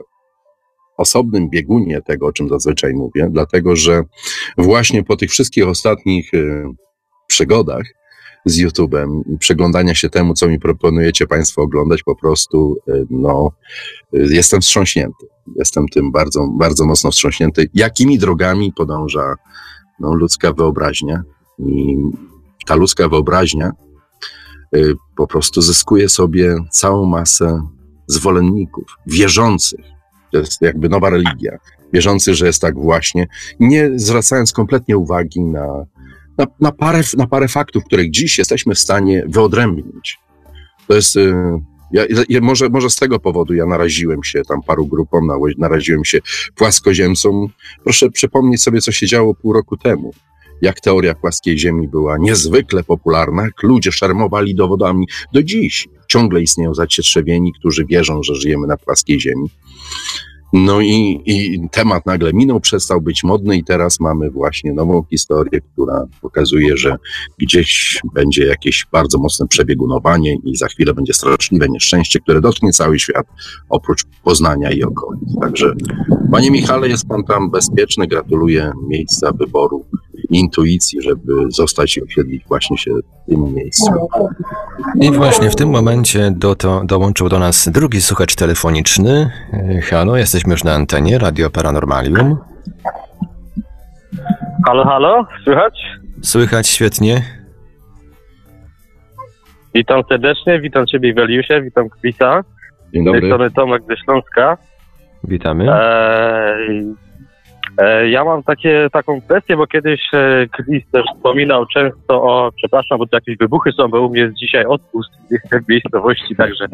[0.97, 4.03] osobnym biegunie tego, o czym zazwyczaj mówię, dlatego że
[4.57, 6.63] właśnie po tych wszystkich ostatnich y,
[7.27, 7.83] przygodach
[8.45, 13.51] z YouTube'em przeglądania się temu, co mi proponujecie Państwo oglądać, po prostu y, no,
[14.13, 15.25] y, jestem wstrząśnięty.
[15.55, 17.69] Jestem tym bardzo, bardzo mocno wstrząśnięty.
[17.73, 19.35] Jakimi drogami podąża
[19.99, 21.23] no, ludzka wyobraźnia?
[21.59, 21.95] I
[22.65, 23.71] ta ludzka wyobraźnia
[24.75, 27.61] y, po prostu zyskuje sobie całą masę
[28.07, 29.85] zwolenników, wierzących.
[30.31, 31.57] To jest jakby nowa religia.
[31.93, 33.27] Wierzących, że jest tak właśnie,
[33.59, 35.85] nie zwracając kompletnie uwagi na,
[36.41, 40.17] na, na, parę, na parę faktów, których dziś jesteśmy w stanie wyodrębnić.
[40.87, 41.15] To jest.
[41.15, 41.33] y,
[41.93, 46.05] Ja, ja, może, może z tego powodu ja naraziłem się tam paru grupom, na- naraziłem
[46.05, 46.19] się
[46.55, 47.47] płaskoziemcom.
[47.83, 50.13] Proszę przypomnieć sobie, co się działo pół roku temu.
[50.61, 55.07] Jak teoria płaskiej Ziemi była niezwykle popularna, jak ludzie szermowali dowodami.
[55.33, 59.49] Do dziś ciągle istnieją zacietrzewieni, którzy wierzą, że żyjemy na płaskiej Ziemi.
[60.53, 65.61] No i, i temat nagle minął, przestał być modny i teraz mamy właśnie nową historię,
[65.73, 66.95] która pokazuje, że
[67.37, 72.99] gdzieś będzie jakieś bardzo mocne przebiegunowanie i za chwilę będzie straszliwe nieszczęście, które dotknie cały
[72.99, 73.27] świat,
[73.69, 75.29] oprócz Poznania i okolic.
[75.41, 75.73] Także,
[76.31, 79.85] panie Michale, jest pan tam bezpieczny, gratuluję miejsca wyboru
[80.29, 83.91] intuicji, żeby zostać i osiedlić właśnie się w tym miejscu.
[85.01, 89.31] I właśnie w tym momencie do to, dołączył do nas drugi słuchacz telefoniczny.
[89.53, 92.37] E, Halo, jesteśmy już na antenie Radio Paranormalium.
[94.65, 95.73] Halo, halo, słychać?
[96.21, 97.21] Słychać świetnie.
[99.75, 102.43] Witam serdecznie, witam Ciebie Weliusie, witam Krisa.
[102.93, 103.27] Dzień Z tej dobry.
[103.27, 104.57] strony Tomek ze Śląska.
[105.23, 105.65] Witamy.
[105.73, 106.93] Eee,
[108.09, 113.05] ja mam takie, taką kwestię, bo kiedyś e, Chris też wspominał często o, przepraszam, bo
[113.05, 115.09] tu jakieś wybuchy są, bo u mnie jest dzisiaj odpust
[115.65, 116.65] w miejscowości, także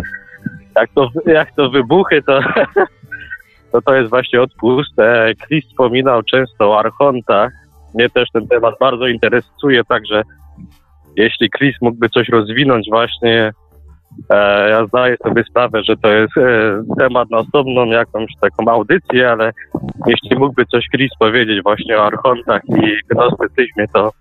[0.76, 2.40] jak to, jak to wybuchy, to,
[3.72, 5.00] to to jest właśnie odpust.
[5.00, 7.52] E, Chris wspominał często o archontach.
[7.96, 10.24] Mnie też ten temat bardzo interesuje, także
[11.16, 13.54] jeśli Chris mógłby coś rozwinąć właśnie, e,
[14.70, 19.54] ja zdaję sobie sprawę, że to jest e, temat na osobną jakąś taką audycję, ale
[20.08, 24.12] jeśli mógłby coś Chris powiedzieć właśnie o archontach i gnostycyzmie, to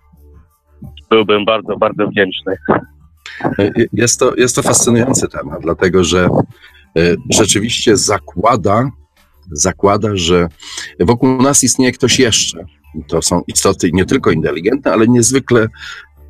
[1.10, 2.56] byłbym bardzo, bardzo wdzięczny.
[3.92, 6.28] Jest to, jest to fascynujący temat, dlatego że
[6.98, 8.90] e, rzeczywiście zakłada,
[9.52, 10.48] zakłada, że
[11.00, 12.64] wokół nas istnieje ktoś jeszcze.
[13.08, 15.66] To są istoty nie tylko inteligentne, ale niezwykle,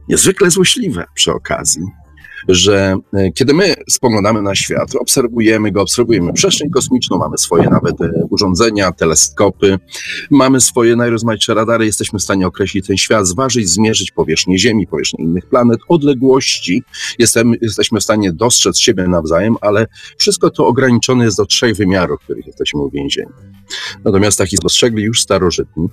[0.09, 1.83] niezwykle złośliwe przy okazji.
[2.49, 8.01] Że e, kiedy my spoglądamy na świat, obserwujemy go, obserwujemy przestrzeń kosmiczną, mamy swoje nawet
[8.01, 9.79] e, urządzenia, teleskopy,
[10.31, 15.25] mamy swoje najrozmaitsze radary, jesteśmy w stanie określić ten świat, zważyć, zmierzyć powierzchnię Ziemi, powierzchnię
[15.25, 16.83] innych planet, odległości,
[17.19, 19.87] Jestem, jesteśmy w stanie dostrzec siebie nawzajem, ale
[20.19, 23.33] wszystko to ograniczone jest do trzech wymiarów, w których jesteśmy uwięzieni.
[24.05, 25.89] Natomiast taki spostrzegli już starożytni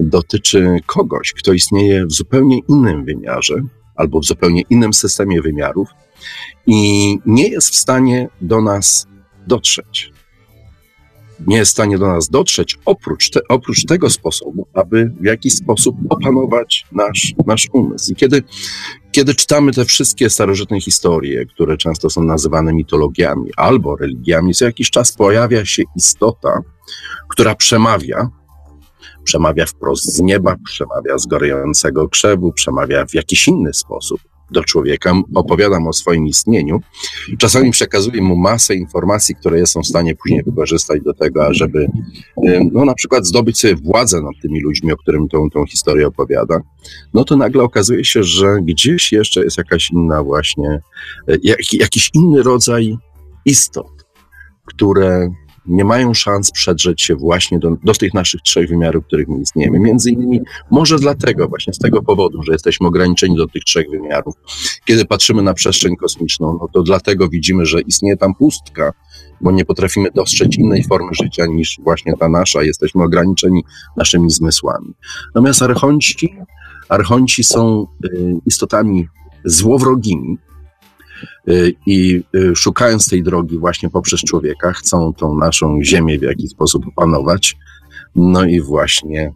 [0.00, 3.54] dotyczy kogoś, kto istnieje w zupełnie innym wymiarze
[3.96, 5.88] albo w zupełnie innym systemie wymiarów
[6.66, 9.06] i nie jest w stanie do nas
[9.46, 10.12] dotrzeć.
[11.46, 15.54] Nie jest w stanie do nas dotrzeć oprócz, te, oprócz tego sposobu, aby w jakiś
[15.54, 18.12] sposób opanować nasz, nasz umysł.
[18.12, 18.42] I kiedy
[19.14, 24.90] kiedy czytamy te wszystkie starożytne historie, które często są nazywane mitologiami albo religiami, co jakiś
[24.90, 26.58] czas pojawia się istota,
[27.28, 28.30] która przemawia,
[29.24, 35.12] przemawia wprost z nieba, przemawia z gorącego krzewu, przemawia w jakiś inny sposób do człowieka,
[35.34, 36.80] opowiada mu o swoim istnieniu.
[37.38, 41.86] Czasami przekazuje mu masę informacji, które są w stanie później wykorzystać do tego, ażeby
[42.48, 46.06] y, no, na przykład zdobyć sobie władzę nad tymi ludźmi, o którym tą, tą historię
[46.06, 46.60] opowiada
[47.14, 50.80] no to nagle okazuje się, że gdzieś jeszcze jest jakaś inna właśnie,
[51.28, 52.96] e, jak, jakiś inny rodzaj
[53.44, 54.06] istot,
[54.64, 55.30] które
[55.66, 59.80] nie mają szans przedrzeć się właśnie do, do tych naszych trzech wymiarów, których my istniejemy.
[59.80, 64.34] Między innymi może dlatego, właśnie z tego powodu, że jesteśmy ograniczeni do tych trzech wymiarów.
[64.84, 68.92] Kiedy patrzymy na przestrzeń kosmiczną, no to dlatego widzimy, że istnieje tam pustka,
[69.40, 72.62] bo nie potrafimy dostrzec innej formy życia niż właśnie ta nasza.
[72.62, 73.64] Jesteśmy ograniczeni
[73.96, 74.94] naszymi zmysłami.
[75.34, 76.36] Natomiast archonci
[76.88, 79.08] Archonci są y, istotami
[79.44, 80.38] złowrogimi
[81.86, 86.84] i y, szukając tej drogi właśnie poprzez człowieka, chcą tą naszą ziemię w jakiś sposób
[86.86, 87.56] opanować.
[88.16, 89.32] No i właśnie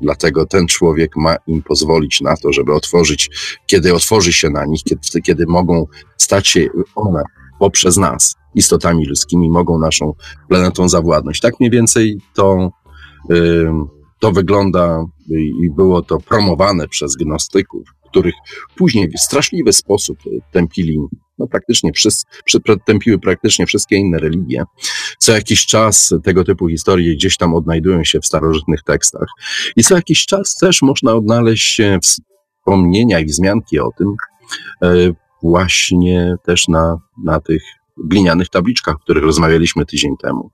[0.00, 3.30] dlatego ten człowiek ma im pozwolić na to, żeby otworzyć,
[3.66, 5.86] kiedy otworzy się na nich, kiedy, kiedy mogą
[6.16, 7.22] stać się one
[7.58, 10.14] poprzez nas, istotami ludzkimi, mogą naszą
[10.48, 11.40] planetą zawładnąć.
[11.40, 12.70] Tak mniej więcej to,
[13.30, 13.70] y,
[14.20, 15.04] to wygląda
[15.62, 18.34] i było to promowane przez gnostyków, których
[18.76, 20.18] później w straszliwy sposób
[20.52, 20.98] tępili,
[21.38, 22.24] no praktycznie wszyscy,
[22.86, 24.64] tępiły praktycznie wszystkie inne religie.
[25.18, 29.28] Co jakiś czas tego typu historie gdzieś tam odnajdują się w starożytnych tekstach
[29.76, 34.14] i co jakiś czas też można odnaleźć wspomnienia i wzmianki o tym,
[34.82, 37.62] e, właśnie też na, na tych
[38.04, 40.50] glinianych tabliczkach, o których rozmawialiśmy tydzień temu.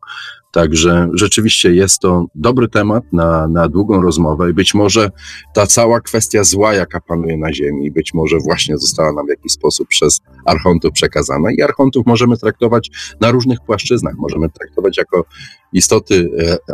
[0.52, 5.10] Także rzeczywiście jest to dobry temat na, na długą rozmowę i być może
[5.54, 9.52] ta cała kwestia zła, jaka panuje na Ziemi, być może właśnie została nam w jakiś
[9.52, 14.14] sposób przez archontów przekazana i archontów możemy traktować na różnych płaszczyznach.
[14.18, 15.24] Możemy traktować jako
[15.72, 16.30] istoty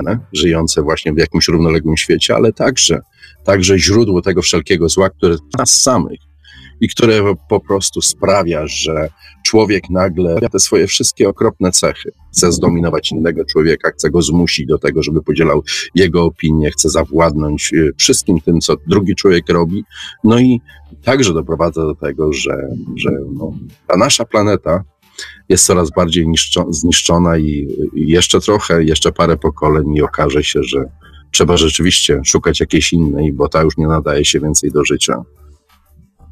[0.06, 3.00] e, żyjące właśnie w jakimś równoległym świecie, ale także,
[3.44, 6.29] także źródło tego wszelkiego zła, które nas samych
[6.80, 9.08] i które po prostu sprawia, że
[9.42, 14.78] człowiek nagle te swoje wszystkie okropne cechy chce zdominować innego człowieka, chce go zmusić do
[14.78, 15.62] tego, żeby podzielał
[15.94, 19.84] jego opinię, chce zawładnąć y, wszystkim tym, co drugi człowiek robi.
[20.24, 20.60] No i
[21.04, 23.52] także doprowadza do tego, że, że no,
[23.86, 24.84] ta nasza planeta
[25.48, 26.26] jest coraz bardziej
[26.70, 30.84] zniszczona i jeszcze trochę, jeszcze parę pokoleń i okaże się, że
[31.30, 35.22] trzeba rzeczywiście szukać jakiejś innej, bo ta już nie nadaje się więcej do życia.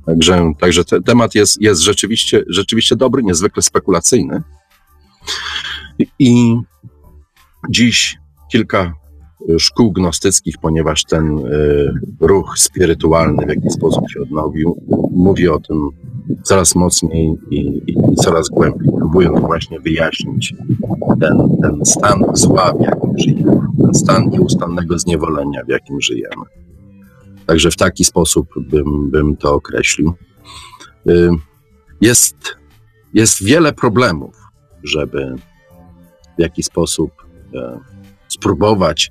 [0.09, 4.43] Także, także te, temat jest, jest rzeczywiście, rzeczywiście dobry, niezwykle spekulacyjny.
[6.19, 6.57] I,
[7.71, 8.19] dziś
[8.53, 8.95] kilka
[9.51, 15.61] y, szkół gnostyckich, ponieważ ten y, ruch spirytualny w jakiś sposób się odnowił, mówi o
[15.61, 15.89] tym
[16.43, 20.55] coraz mocniej i, i, i coraz głębiej, próbując właśnie wyjaśnić
[21.21, 26.45] ten, ten stan zła, w jakim żyjemy, ten stan nieustannego zniewolenia, w jakim żyjemy.
[27.49, 30.15] Także w taki sposób bym, bym to określił.
[31.09, 31.31] Y,
[32.01, 32.37] jest,
[33.15, 34.37] jest wiele problemów,
[34.85, 35.35] żeby
[36.39, 37.11] w jakiś sposób
[37.55, 37.81] e,
[38.29, 39.11] spróbować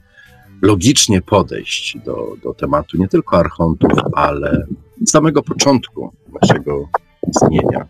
[0.62, 4.66] logicznie podejść do, do tematu nie tylko archontów, ale
[5.08, 6.90] samego początku naszego
[7.30, 7.88] istnienia.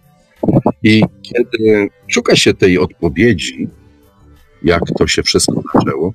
[0.83, 3.69] I kiedy szuka się tej odpowiedzi,
[4.63, 6.13] jak to się wszystko zaczęło,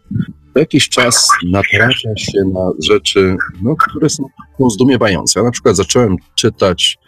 [0.55, 4.25] co jakiś czas natrafia się na rzeczy, no, które są
[4.71, 5.41] zdumiewające.
[5.41, 6.99] Ja na przykład zacząłem czytać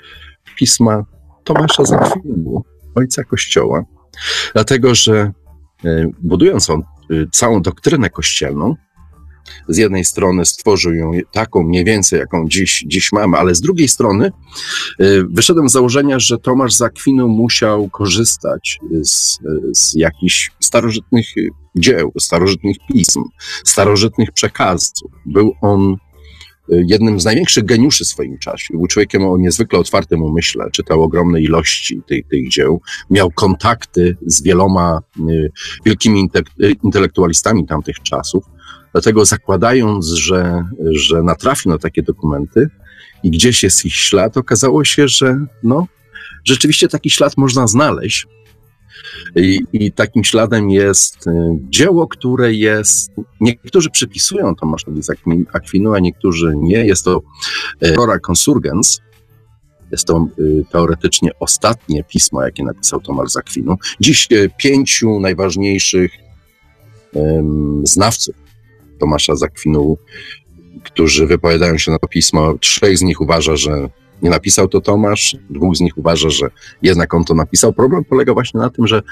[0.57, 1.04] pisma
[1.44, 3.85] Tomasza Zakwinu, ojca Kościoła,
[4.52, 5.33] dlatego że
[5.85, 8.74] e, budując on e, całą doktrynę kościelną,
[9.68, 13.88] z jednej strony stworzył ją taką mniej więcej, jaką dziś, dziś mamy, ale z drugiej
[13.88, 14.33] strony
[15.00, 19.38] y, wyszedłem z założenia, że Tomasz Zakwinu musiał korzystać z,
[19.72, 21.26] z jakichś starożytnych
[21.76, 23.24] dzieł, starożytnych pism,
[23.64, 25.11] starożytnych przekazów.
[25.26, 25.96] Był on
[26.72, 28.74] y, jednym z największych geniuszy w swoim czasie.
[28.74, 32.80] Był człowiekiem o niezwykle otwartym umyśle, czytał ogromne ilości tych, tych dzieł,
[33.11, 35.50] miał kontakty z wieloma y,
[35.85, 36.30] wielkimi
[36.83, 38.44] intelektualistami tamtych czasów.
[38.94, 42.68] Dlatego zakładając, że, że natrafił na takie dokumenty
[43.22, 45.87] i gdzieś jest ich ślad, okazało się, że no,
[46.44, 48.26] rzeczywiście taki ślad można znaleźć.
[49.37, 51.30] I, I, takim śladem jest y,
[51.70, 55.07] dzieło, które jest, niektórzy przypisują Tomaszowi z
[55.94, 56.87] a niektórzy nie.
[56.87, 57.22] Jest to
[57.80, 59.00] Rora Consurgens.
[59.90, 63.76] Jest to y, teoretycznie ostatnie pismo, jakie napisał Tomasz z.
[64.00, 66.11] Dziś y, pięciu najważniejszych
[67.85, 68.43] znawców
[68.98, 69.96] Tomasza Zakwinu,
[70.85, 72.54] którzy wypowiadają się na to pismo.
[72.61, 73.88] Trzech z nich uważa, że
[74.22, 76.50] nie napisał to Tomasz, dwóch z nich uważa, że
[76.83, 77.72] jednak on to napisał.
[77.72, 79.02] Problem polega właśnie na tym, że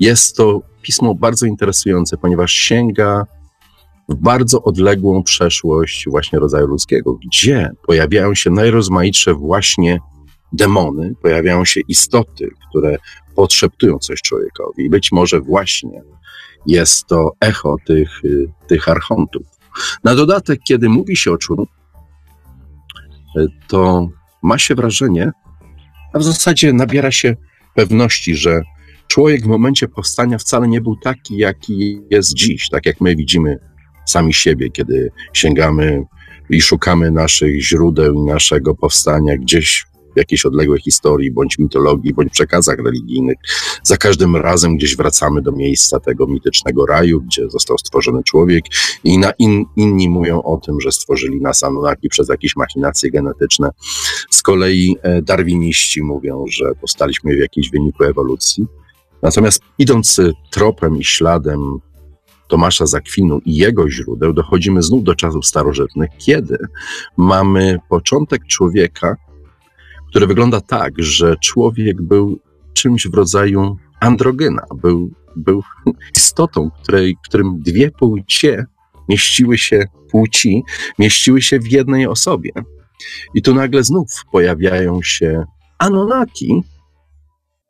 [0.00, 3.26] jest to pismo bardzo interesujące, ponieważ sięga
[4.08, 9.98] w bardzo odległą przeszłość właśnie rodzaju ludzkiego, gdzie pojawiają się najrozmaitsze właśnie
[10.52, 12.96] demony, pojawiają się istoty, które
[13.34, 14.84] podszeptują coś człowiekowi.
[14.84, 16.02] I być może właśnie
[16.66, 19.42] jest to echo tych, y, tych archontów.
[20.04, 21.72] Na dodatek, kiedy mówi się o człowieku,
[23.36, 24.08] y, to
[24.42, 25.30] ma się wrażenie,
[26.12, 27.36] a w zasadzie nabiera się
[27.74, 28.62] pewności, że
[29.06, 33.58] człowiek w momencie powstania wcale nie był taki, jaki jest dziś, tak jak my widzimy
[34.06, 36.02] sami siebie, kiedy sięgamy
[36.50, 42.78] i szukamy naszych źródeł naszego powstania gdzieś w jakiejś odległej historii, bądź mitologii, bądź przekazach
[42.78, 43.36] religijnych.
[43.82, 48.64] Za każdym razem gdzieś wracamy do miejsca tego mitycznego raju, gdzie został stworzony człowiek
[49.04, 53.70] i na in, inni mówią o tym, że stworzyli nas Anunnaki przez jakieś machinacje genetyczne.
[54.30, 58.66] Z kolei e, darwiniści mówią, że powstaliśmy w jakimś wyniku ewolucji.
[59.22, 61.80] Natomiast idąc tropem i śladem
[62.52, 66.58] Tomasza Zakwinu i jego źródeł, dochodzimy znów do czasów starożytnych, kiedy
[67.16, 69.16] mamy początek człowieka,
[70.12, 72.40] które wygląda tak, że człowiek był
[72.72, 75.62] czymś w rodzaju androgyna, był, był
[76.16, 78.64] istotą, której, którym dwie płcie
[79.08, 80.62] mieściły się, płci
[80.98, 82.50] mieściły się w jednej osobie.
[83.34, 85.44] I tu nagle znów pojawiają się
[85.78, 86.62] Anunnaki.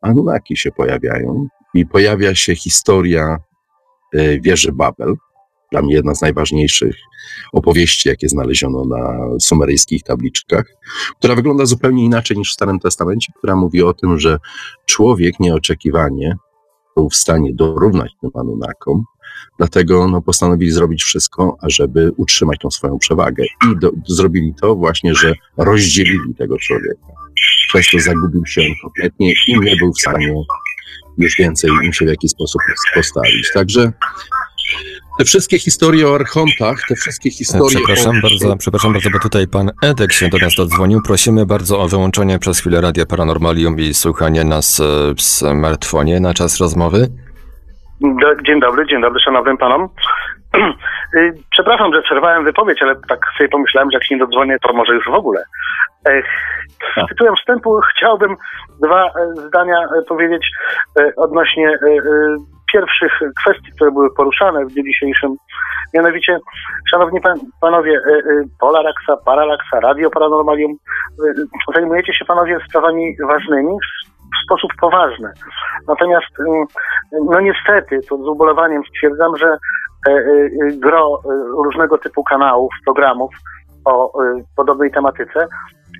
[0.01, 3.37] Anunnaki się pojawiają i pojawia się historia
[4.15, 5.15] y, wieży Babel,
[5.73, 6.97] dla mnie jedna z najważniejszych
[7.53, 10.65] opowieści, jakie znaleziono na sumeryjskich tabliczkach,
[11.19, 14.39] która wygląda zupełnie inaczej niż w Starym Testamencie, która mówi o tym, że
[14.87, 16.37] człowiek nieoczekiwanie
[16.97, 19.05] był w stanie dorównać tym Anunnakom,
[19.59, 23.45] dlatego no, postanowili zrobić wszystko, ażeby utrzymać tą swoją przewagę.
[23.45, 27.07] I do, zrobili to właśnie, że rozdzielili tego człowieka.
[27.69, 30.35] Przez to zagubił się on kompletnie i nie był w stanie
[31.19, 32.63] już więcej im się w jakiś sposób
[32.95, 33.51] postawić.
[33.55, 33.93] Także
[35.19, 37.79] te wszystkie historie o archontach, te wszystkie historie.
[37.79, 38.21] Przepraszam o...
[38.23, 41.01] bardzo, przepraszam bardzo, bo tutaj pan Edek się do nas dodzwonił.
[41.07, 46.35] Prosimy bardzo o wyłączenie przez chwilę Radia Paranormalium i słuchanie nas e, w smartfonie na
[46.35, 47.09] czas rozmowy.
[48.47, 49.89] Dzień dobry, dzień dobry szanownym panom.
[51.15, 54.73] Y, przepraszam, że przerwałem wypowiedź, ale tak sobie pomyślałem, że jak się nie dodzwonię, to
[54.73, 55.45] może już w ogóle.
[57.09, 58.37] Tytułem wstępu chciałbym
[58.83, 59.11] dwa e,
[59.49, 60.47] zdania e, powiedzieć
[61.17, 61.79] odnośnie
[62.73, 63.13] pierwszych
[63.43, 65.35] kwestii, które były poruszane w dniu dzisiejszym.
[65.95, 66.39] Mianowicie,
[66.91, 71.45] szanowni pan, panowie, y, y, Polaraxa, Paralaxa, Radio Paranormalium, y,
[71.75, 73.77] zajmujecie się panowie sprawami ważnymi
[74.35, 75.33] w sposób poważny.
[75.89, 76.33] Natomiast,
[77.31, 79.57] no niestety, to z ubolewaniem stwierdzam, że
[80.73, 81.21] gro
[81.65, 83.35] różnego typu kanałów, programów
[83.85, 84.13] o
[84.57, 85.47] podobnej tematyce,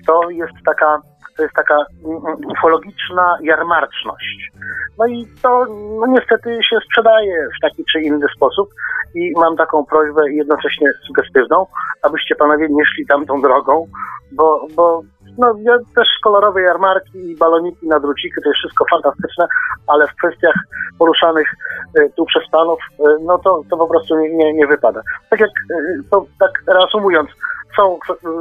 [0.07, 1.01] to jest taka
[1.37, 4.51] to jest taka mm, mm, ufologiczna jarmarczność.
[4.99, 5.65] No i to
[5.99, 8.69] no niestety się sprzedaje w taki czy inny sposób
[9.15, 11.65] i mam taką prośbę jednocześnie sugestywną,
[12.01, 13.87] abyście panowie nie szli tamtą drogą,
[14.31, 15.03] bo, bo
[15.37, 19.45] no, ja też kolorowe jarmarki i baloniki na druciki to jest wszystko fantastyczne,
[19.87, 20.55] ale w kwestiach
[20.99, 21.47] poruszanych
[21.99, 25.01] y, tu przez panów, y, no to, to po prostu nie, nie wypada.
[25.29, 27.29] Tak jak, y, to tak reasumując,
[27.75, 27.99] są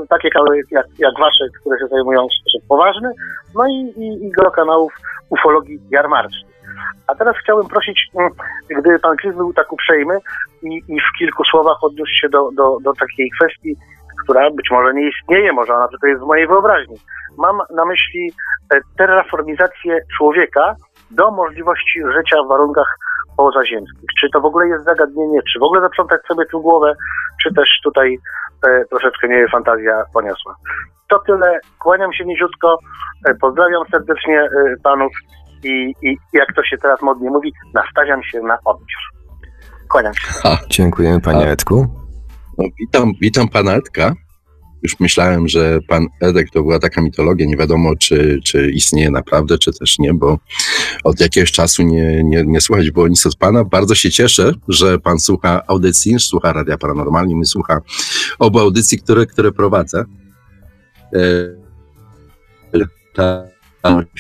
[0.09, 3.11] takie kanały jak, jak wasze, które się zajmują sposób poważny,
[3.55, 4.93] no i, i, i gro kanałów
[5.31, 6.53] ufologii jarmarcznej.
[7.07, 8.11] A teraz chciałbym prosić,
[8.69, 10.19] gdyby pan Krys był tak uprzejmy
[10.63, 13.77] i, i w kilku słowach odniósł się do, do, do takiej kwestii,
[14.25, 16.97] która być może nie istnieje, może ona tylko jest w mojej wyobraźni.
[17.39, 18.33] Mam na myśli
[18.75, 20.75] e, terraformizację człowieka
[21.11, 22.97] do możliwości życia w warunkach
[23.37, 24.11] pozaziemskich.
[24.21, 26.95] Czy to w ogóle jest zagadnienie, czy w ogóle zaprzątać sobie tu głowę,
[27.43, 28.19] czy też tutaj
[28.67, 30.57] e, troszeczkę mnie fantazja poniosła.
[31.09, 31.61] To tyle.
[31.79, 32.79] Kłaniam się niziutko.
[33.29, 34.49] E, pozdrawiam serdecznie e,
[34.83, 35.13] panów
[35.65, 39.03] i, i jak to się teraz modnie mówi, nastawiam się na odbiór.
[39.89, 40.27] Kłaniam się.
[40.43, 40.59] Ha.
[40.69, 41.87] Dziękujemy panie Edku.
[42.59, 44.13] No, witam, witam pana Edka.
[44.83, 49.59] Już myślałem, że pan Edek to była taka mitologia, nie wiadomo, czy, czy istnieje naprawdę,
[49.59, 50.39] czy też nie, bo
[51.05, 53.65] od jakiegoś czasu nie, nie, nie słuchać było nic od pana.
[53.65, 57.81] Bardzo się cieszę, że pan słucha audycji, słucha Radia Paranormalnie, i słucha
[58.39, 60.05] obu audycji, które, które prowadzę.
[61.15, 61.63] E,
[63.15, 63.45] ta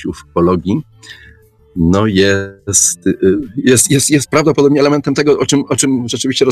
[0.08, 0.82] ufologii
[1.76, 6.46] no jest, y, jest, jest, jest prawdopodobnie elementem tego, o czym, o czym rzeczywiście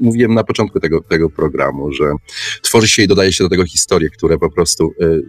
[0.00, 2.04] mówiłem na początku tego, tego programu, że
[2.62, 5.22] tworzy się i dodaje się do tego historie, które po prostu y,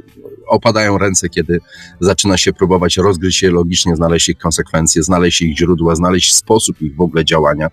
[0.47, 1.59] opadają ręce, kiedy
[1.99, 6.95] zaczyna się próbować rozgryźć je logicznie, znaleźć ich konsekwencje, znaleźć ich źródła, znaleźć sposób ich
[6.95, 7.69] w ogóle działania.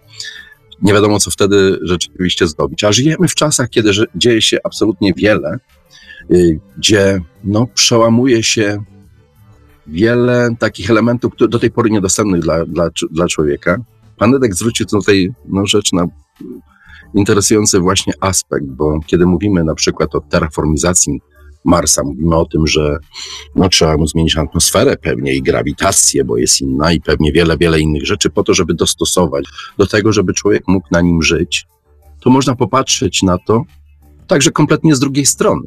[0.82, 2.84] Nie wiadomo, co wtedy rzeczywiście zrobić.
[2.84, 5.58] A żyjemy w czasach, kiedy dzieje się absolutnie wiele,
[6.32, 8.84] y, gdzie no, przełamuje się
[9.86, 13.76] wiele takich elementów, które do tej pory niedostępnych dla, dla, dla człowieka.
[14.16, 16.06] Pan Edek zwrócił tutaj no, rzecz na
[17.14, 21.20] interesujący właśnie aspekt, bo kiedy mówimy na przykład o terraformizacji
[21.64, 22.98] Marsa, mówimy o tym, że
[23.56, 27.80] no, trzeba mu zmienić atmosferę pewnie i grawitację, bo jest inna i pewnie wiele, wiele
[27.80, 29.44] innych rzeczy po to, żeby dostosować
[29.78, 31.66] do tego, żeby człowiek mógł na nim żyć,
[32.20, 33.62] to można popatrzeć na to
[34.26, 35.66] także kompletnie z drugiej strony.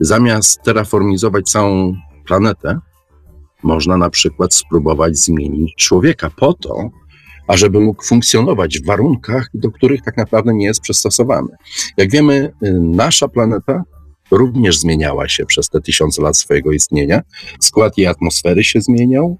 [0.00, 1.94] Zamiast terraformizować całą
[2.26, 2.78] planetę,
[3.62, 6.90] można na przykład spróbować zmienić człowieka po to,
[7.48, 11.48] ażeby mógł funkcjonować w warunkach, do których tak naprawdę nie jest przystosowany.
[11.96, 13.82] Jak wiemy, y, nasza planeta
[14.30, 17.22] również zmieniała się przez te tysiące lat swojego istnienia.
[17.60, 19.38] Skład jej atmosfery się zmieniał,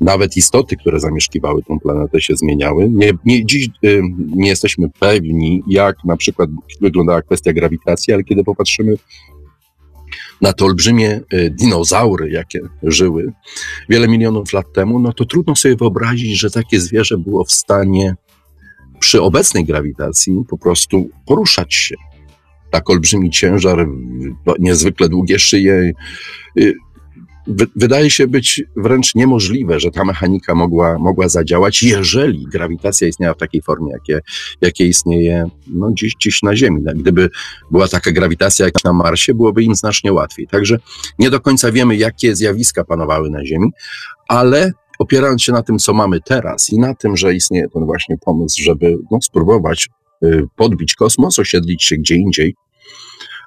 [0.00, 2.88] nawet istoty, które zamieszkiwały tę planetę, się zmieniały.
[2.88, 4.02] Nie, nie, dziś y,
[4.36, 6.50] nie jesteśmy pewni, jak na przykład
[6.80, 8.94] wyglądała kwestia grawitacji, ale kiedy popatrzymy
[10.40, 13.32] na te olbrzymie e, dinozaury, jakie żyły
[13.88, 18.14] wiele milionów lat temu, no to trudno sobie wyobrazić, że takie zwierzę było w stanie
[19.00, 21.94] przy obecnej grawitacji po prostu poruszać się.
[22.70, 23.86] Tak olbrzymi ciężar,
[24.58, 25.92] niezwykle długie szyje.
[27.48, 33.34] Y, wydaje się być wręcz niemożliwe, że ta mechanika mogła, mogła zadziałać, jeżeli grawitacja istniała
[33.34, 34.20] w takiej formie, jakie,
[34.60, 36.80] jakie istnieje no, dziś, dziś na Ziemi.
[36.84, 37.30] No, gdyby
[37.70, 40.46] była taka grawitacja jak na Marsie, byłoby im znacznie łatwiej.
[40.46, 40.78] Także
[41.18, 43.70] nie do końca wiemy, jakie zjawiska panowały na Ziemi,
[44.28, 48.16] ale opierając się na tym, co mamy teraz i na tym, że istnieje ten właśnie
[48.18, 49.88] pomysł, żeby no, spróbować
[50.24, 52.54] y, podbić kosmos, osiedlić się gdzie indziej,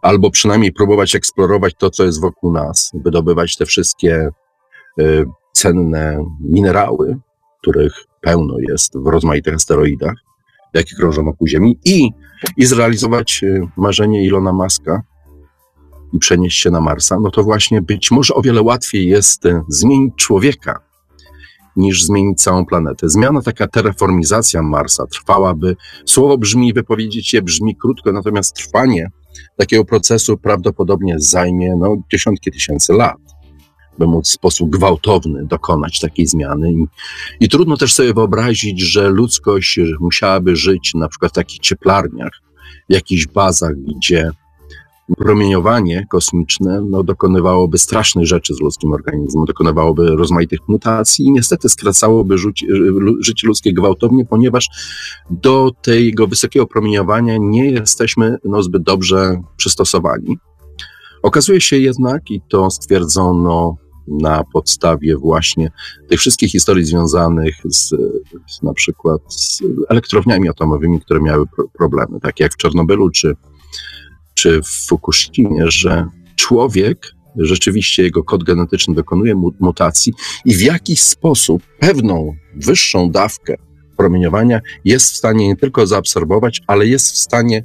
[0.02, 4.30] albo przynajmniej próbować eksplorować to, co jest wokół nas, wydobywać te wszystkie
[5.00, 7.18] y, cenne minerały,
[7.62, 10.14] których pełno jest w rozmaitych asteroidach,
[10.74, 12.10] jakie krążą wokół Ziemi, i,
[12.58, 15.02] i zrealizować y, marzenie Ilona Maska
[16.14, 19.62] i przenieść się na Marsa, no to właśnie być może o wiele łatwiej jest y,
[19.68, 20.80] zmienić człowieka,
[21.76, 23.10] niż zmienić całą planetę.
[23.10, 25.76] Zmiana, taka terraformizacja Marsa trwałaby,
[26.06, 29.12] słowo brzmi, wypowiedzieć je brzmi krótko, natomiast trwanie
[29.58, 33.18] takiego procesu prawdopodobnie zajmie no, dziesiątki tysięcy lat,
[34.00, 36.72] by móc w sposób gwałtowny dokonać takiej zmiany.
[36.72, 36.86] I,
[37.40, 42.42] I trudno też sobie wyobrazić, że ludzkość musiałaby żyć na przykład w takich cieplarniach,
[42.90, 44.32] w jakichś bazach, gdzie
[45.18, 52.38] promieniowanie kosmiczne no, dokonywałoby strasznych rzeczy z ludzkim organizmem, dokonywałoby rozmaitych mutacji i niestety skracałoby
[52.38, 52.68] życie,
[53.20, 54.70] życie ludzkie gwałtownie, ponieważ
[55.30, 60.38] do tego wysokiego promieniowania nie jesteśmy no, zbyt dobrze przystosowani.
[61.24, 65.72] Okazuje się jednak, i to stwierdzono na podstawie właśnie
[66.10, 67.96] tych wszystkich historii związanych z,
[68.64, 73.36] na przykład z elektrowniami atomowymi, które miały pro problemy, takie jak w Czarnobylu czy
[74.42, 80.14] czy w Fukushimie, że człowiek, rzeczywiście jego kod genetyczny dokonuje mutacji
[80.46, 83.56] i w jakiś sposób pewną wyższą dawkę
[83.98, 87.64] promieniowania jest w stanie nie tylko zaabsorbować, ale jest w stanie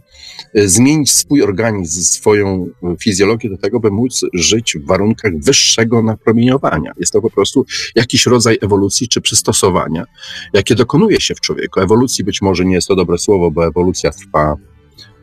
[0.55, 2.69] e, zmienić swój organizm, swoją
[3.03, 6.93] fizjologię do tego, by móc żyć w warunkach wyższego napromieniowania.
[7.01, 10.05] Jest to po prostu jakiś rodzaj ewolucji czy przystosowania,
[10.53, 11.81] jakie dokonuje się w człowieku.
[11.81, 14.57] Ewolucji być może nie jest to dobre słowo, bo ewolucja trwa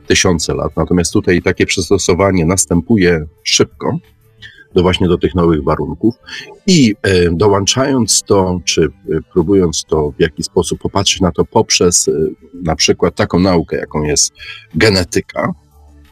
[0.07, 0.77] tysiące lat.
[0.77, 3.97] Natomiast tutaj takie przystosowanie następuje szybko
[4.73, 6.15] do właśnie do tych nowych warunków
[6.67, 8.89] i e, dołączając to, czy e,
[9.33, 12.11] próbując to w jakiś sposób popatrzeć na to poprzez e,
[12.63, 14.33] na przykład taką naukę, jaką jest
[14.75, 15.51] genetyka,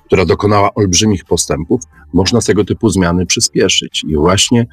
[0.06, 1.82] która dokonała olbrzymich postępów,
[2.14, 4.04] można tego typu zmiany przyspieszyć.
[4.08, 4.68] I właśnie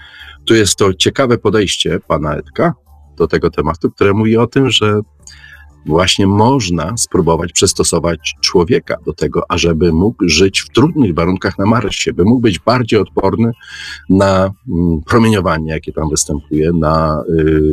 [0.45, 2.75] tu jest to ciekawe podejście pana Edka
[3.17, 5.01] do tego tematu, które mówi o tym, że
[5.89, 12.13] właśnie można spróbować przystosować człowieka do tego, ażeby mógł żyć w trudnych warunkach na Marsie,
[12.13, 13.53] by mógł być bardziej odporny
[14.11, 17.23] na mm, promieniowanie, jakie tam występuje, na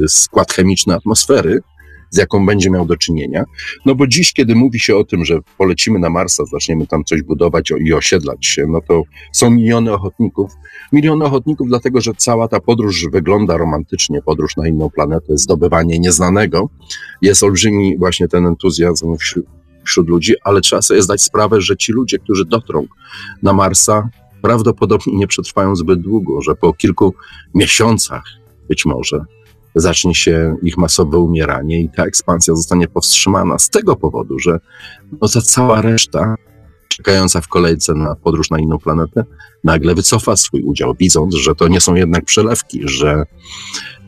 [0.04, 1.62] y, skład chemiczny atmosfery,
[2.10, 3.44] z jaką będzie miał do czynienia.
[3.86, 7.22] No bo dziś, kiedy mówi się o tym, że polecimy na Marsa, zaczniemy tam coś
[7.22, 10.52] budować i osiedlać się, no to są miliony ochotników.
[10.94, 16.70] Miliony ochotników, dlatego że cała ta podróż wygląda romantycznie, podróż na inną planetę, zdobywanie nieznanego.
[17.22, 19.46] Jest olbrzymi właśnie ten entuzjazm wśród,
[19.86, 22.86] wśród ludzi, ale trzeba sobie zdać sprawę, że ci ludzie, którzy dotrą
[23.44, 24.10] na Marsa,
[24.42, 27.14] prawdopodobnie nie przetrwają zbyt długo, że po kilku
[27.54, 28.24] miesiącach
[28.70, 29.26] być może
[29.76, 34.60] zacznie się ich masowe umieranie i ta ekspansja zostanie powstrzymana z tego powodu, że
[35.22, 36.36] no, ta cała reszta
[36.88, 39.26] czekająca w kolejce na podróż na inną planetę,
[39.64, 43.24] nagle wycofa swój udział, widząc, że to nie są jednak przelewki, że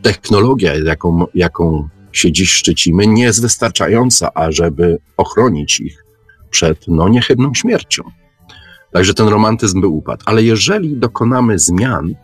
[0.02, 6.04] technologia, jaką, jaką się dziś szczycimy, nie jest wystarczająca, ażeby ochronić ich
[6.50, 8.02] przed no, niechybną śmiercią.
[8.92, 10.22] Także ten romantyzm by upadł.
[10.26, 12.14] Ale jeżeli dokonamy zmian,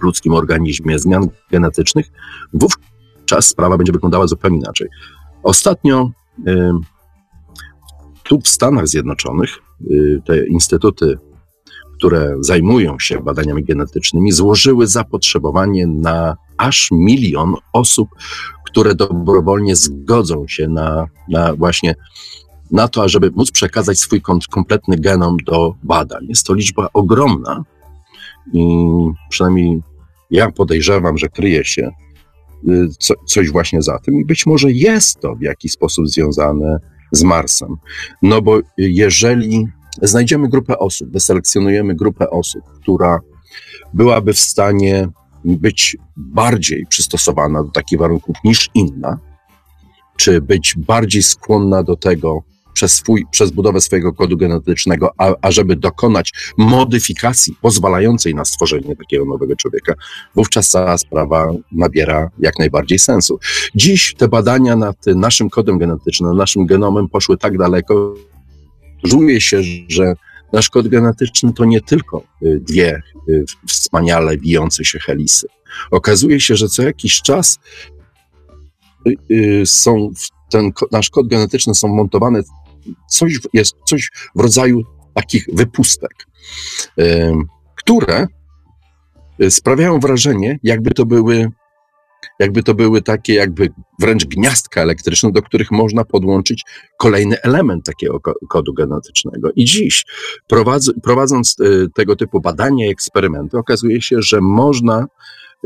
[0.00, 2.06] ludzkim organizmie zmian genetycznych,
[2.52, 4.88] wówczas sprawa będzie wyglądała zupełnie inaczej.
[5.42, 6.10] Ostatnio
[6.48, 6.70] y,
[8.22, 9.58] tu w Stanach Zjednoczonych
[9.90, 11.18] y, te instytuty,
[11.94, 18.08] które zajmują się badaniami genetycznymi, złożyły zapotrzebowanie na aż milion osób,
[18.66, 21.94] które dobrowolnie zgodzą się na, na właśnie
[22.70, 26.26] na to, ażeby móc przekazać swój kompletny genom do badań.
[26.28, 27.64] Jest to liczba ogromna
[29.28, 29.82] przynajmniej
[30.30, 31.90] ja podejrzewam, że kryje się
[32.68, 36.78] y, co, coś właśnie za tym i być może jest to w jakiś sposób związane
[37.12, 37.76] z Marsem.
[38.22, 39.68] No bo jeżeli
[40.02, 43.20] znajdziemy grupę osób, wyselekcjonujemy grupę osób, która
[43.94, 45.08] byłaby w stanie
[45.44, 49.18] być bardziej przystosowana do takich warunków niż inna,
[50.16, 52.42] czy być bardziej skłonna do tego,
[52.74, 59.24] przez, swój, przez budowę swojego kodu genetycznego, a, ażeby dokonać modyfikacji pozwalającej na stworzenie takiego
[59.24, 59.94] nowego człowieka,
[60.34, 63.38] wówczas cała sprawa nabiera jak najbardziej sensu.
[63.74, 68.14] Dziś te badania nad naszym kodem genetycznym, naszym genomem poszły tak daleko,
[69.08, 70.14] czuje się, że
[70.52, 75.46] nasz kod genetyczny to nie tylko y, dwie y, wspaniale bijące się helisy.
[75.90, 77.58] Okazuje się, że co jakiś czas
[79.30, 80.10] y, są
[80.50, 82.42] ten nasz kod genetyczny są montowane
[83.08, 84.82] coś, jest coś w rodzaju
[85.14, 86.26] takich wypustek,
[87.76, 88.26] które
[89.50, 91.50] sprawiają wrażenie, jakby to były
[92.38, 93.68] jakby to były takie jakby
[94.00, 96.62] wręcz gniazdka elektryczne, do których można podłączyć
[96.98, 99.50] kolejny element takiego kodu genetycznego.
[99.56, 100.04] I dziś,
[100.46, 105.06] prowadz, prowadząc y, tego typu badania i eksperymenty, okazuje się, że można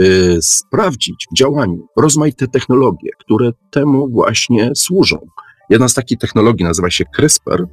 [0.01, 5.19] y, sprawdzić w działaniu rozmaite technologie, które temu właśnie służą.
[5.71, 7.67] Jedna z takich technologii nazywa się CRISPR,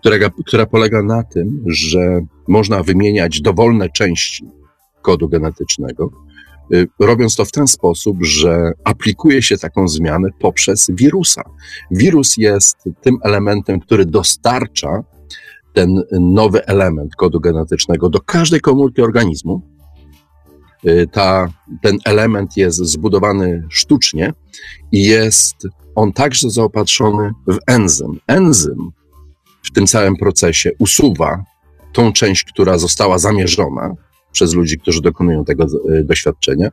[0.00, 0.16] która,
[0.46, 4.44] która polega na tym, że można wymieniać dowolne części
[5.02, 6.10] kodu genetycznego,
[6.74, 11.42] Y, robiąc to w ten sposób, że aplikuje się taką zmianę poprzez wirusa.
[11.90, 15.04] Wirus jest tym elementem, który dostarcza
[15.72, 19.62] ten nowy element kodu genetycznego do każdej komórki organizmu.
[20.86, 21.48] Y, ta,
[21.82, 24.32] ten element jest zbudowany sztucznie
[24.92, 28.20] i jest on także zaopatrzony w enzym.
[28.26, 28.90] Enzym
[29.62, 31.44] w tym całym procesie usuwa
[31.92, 33.94] tą część, która została zamierzona,
[34.32, 36.68] przez ludzi, którzy dokonują tego e, doświadczenia,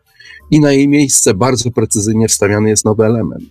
[0.51, 3.43] i na jej miejsce bardzo precyzyjnie wstawiany jest nowy element.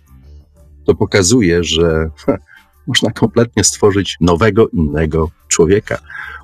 [0.85, 2.09] To pokazuje, że
[2.87, 5.97] można kompletnie stworzyć nowego, innego człowieka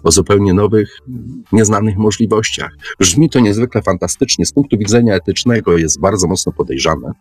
[0.04, 0.98] o zupełnie nowych,
[1.52, 2.72] nieznanych możliwościach.
[3.00, 4.46] Brzmi to niezwykle fantastycznie.
[4.46, 7.12] Z punktu widzenia etycznego jest bardzo mocno podejrzane.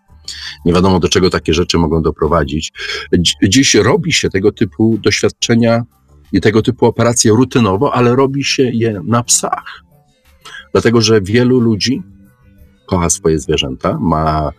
[0.65, 2.73] Nie wiadomo, do czego takie rzeczy mogą doprowadzić.
[3.43, 5.83] Dziś robi się tego typu doświadczenia
[6.33, 9.83] i tego typu operacje rutynowo, ale robi się je na psach.
[10.73, 12.03] Dlatego, że wielu ludzi
[12.87, 14.51] kocha swoje zwierzęta, ma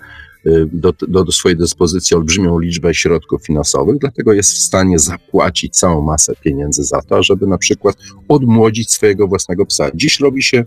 [0.72, 6.02] do, do, do, swojej dyspozycji olbrzymią liczbę środków finansowych, dlatego jest w stanie zapłacić całą
[6.02, 7.96] masę pieniędzy za to, żeby na przykład
[8.28, 9.92] odmłodzić swojego własnego psa.
[9.96, 10.66] Dziś robi się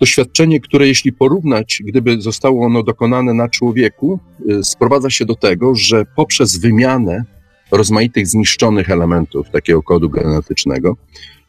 [0.00, 4.18] doświadczenie, które jeśli porównać, gdyby zostało ono dokonane na człowieku,
[4.50, 7.24] y, sprowadza się do tego, że poprzez wymianę
[7.70, 10.96] rozmaitych zniszczonych elementów takiego kodu genetycznego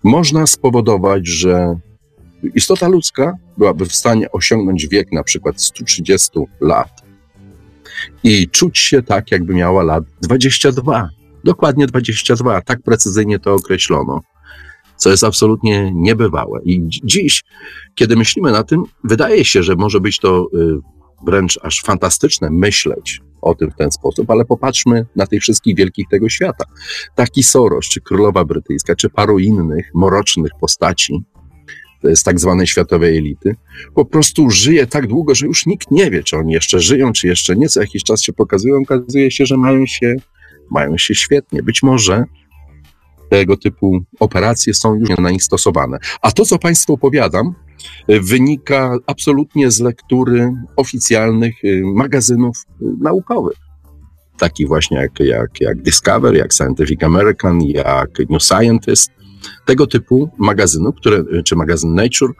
[0.03, 1.79] można spowodować, że
[2.55, 6.29] istota ludzka byłaby w stanie osiągnąć wiek na przykład 130
[6.61, 7.05] lat
[8.23, 11.09] i czuć się tak, jakby miała lat 22.
[11.43, 14.21] Dokładnie 22, tak precyzyjnie to określono,
[14.97, 16.59] co jest absolutnie niebywałe.
[16.63, 17.43] I dziś,
[17.95, 20.79] kiedy myślimy na tym, wydaje się, że może być to y,
[21.25, 26.07] wręcz aż fantastyczne myśleć o tym w ten sposób, ale popatrzmy na tych wszystkich wielkich
[26.09, 26.65] tego świata.
[27.15, 31.23] Taki Soros, czy Królowa Brytyjska, czy paru innych mrocznych postaci,
[32.15, 33.55] z tak zwanej światowej elity,
[33.95, 37.27] po prostu żyje tak długo, że już nikt nie wie, czy oni jeszcze żyją, czy
[37.27, 37.69] jeszcze nie.
[37.69, 40.15] Co jakiś czas się pokazują, okazuje się, że mają się,
[40.71, 41.63] mają się świetnie.
[41.63, 42.23] Być może
[43.29, 45.97] tego typu operacje są już na nich stosowane.
[46.21, 47.55] A to, co Państwu opowiadam,
[48.07, 53.57] wynika absolutnie z lektury oficjalnych y, magazynów y, naukowych.
[54.37, 59.11] Takich właśnie jak, jak, jak Discover, jak Scientific American, jak New Scientist,
[59.65, 62.31] tego typu magazynów, które, czy magazyn Nature,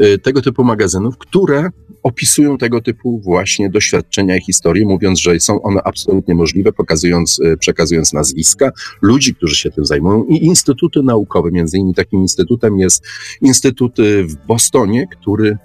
[0.00, 1.70] y, tego typu magazynów, które
[2.02, 7.56] opisują tego typu właśnie doświadczenia i historie, mówiąc, że są one absolutnie możliwe, pokazując, y,
[7.56, 11.50] przekazując nazwiska ludzi, którzy się tym zajmują i instytuty naukowe.
[11.50, 13.04] Między innymi takim instytutem jest
[13.40, 15.58] Instytut w Bostonie, który,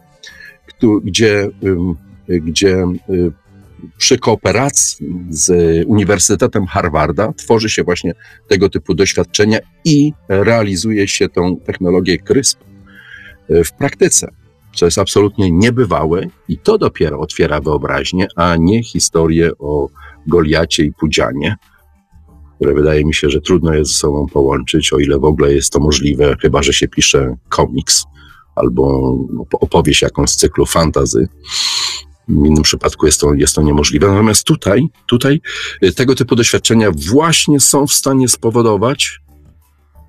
[1.04, 1.50] gdzie,
[2.28, 3.32] gdzie y,
[3.97, 5.51] przy kooperacji z
[5.88, 8.13] Uniwersytetem Harvarda tworzy się właśnie
[8.47, 12.59] tego typu doświadczenia i realizuje się tą technologię CRISP
[13.49, 14.32] w praktyce,
[14.75, 19.89] co jest absolutnie niebywałe i to dopiero otwiera wyobraźnię, a nie historię o
[20.27, 21.55] Goliacie i Pudzianie,
[22.55, 25.73] które wydaje mi się, że trudno jest ze sobą połączyć, o ile w ogóle jest
[25.73, 28.05] to możliwe, chyba że się pisze komiks
[28.55, 29.15] albo
[29.51, 31.27] opowieść jakąś z cyklu fantazy.
[32.30, 34.07] W innym przypadku jest to, jest to niemożliwe.
[34.07, 35.41] Natomiast tutaj, tutaj
[35.84, 39.19] y, tego typu doświadczenia właśnie są w stanie spowodować,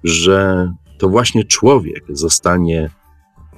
[0.05, 2.91] że to właśnie człowiek zostanie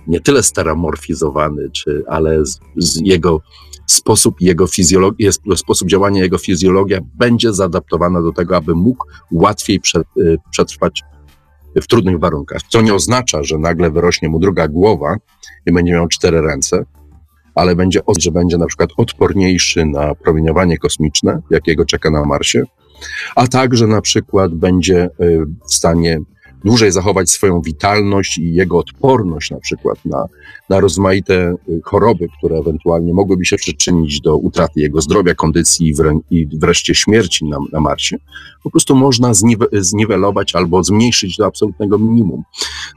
[0.07, 3.41] nie tyle stereomorfizowany, czy, ale z, z jego
[3.87, 9.81] sposób jego fizjologia, sposób działania jego fizjologia będzie zaadaptowana do tego, aby mógł łatwiej
[10.19, 11.03] y, przetrwać
[11.77, 12.61] w trudnych warunkach.
[12.69, 15.17] Co nie oznacza, że nagle wyrośnie mu druga głowa
[15.67, 16.85] i będzie miał cztery ręce,
[17.55, 22.63] ale będzie, że będzie na przykład odporniejszy na promieniowanie kosmiczne, jakiego czeka na Marsie,
[23.37, 26.21] a także na przykład będzie y, w stanie
[26.65, 30.25] dłużej zachować swoją witalność i jego odporność na przykład na,
[30.69, 35.95] na rozmaite y, choroby, które ewentualnie mogłyby się przyczynić do utraty jego zdrowia, kondycji
[36.31, 38.17] i, wreszcie śmierci na, na Marsie,
[38.63, 42.43] po prostu można zniwe, zniwelować albo zmniejszyć do absolutnego minimum.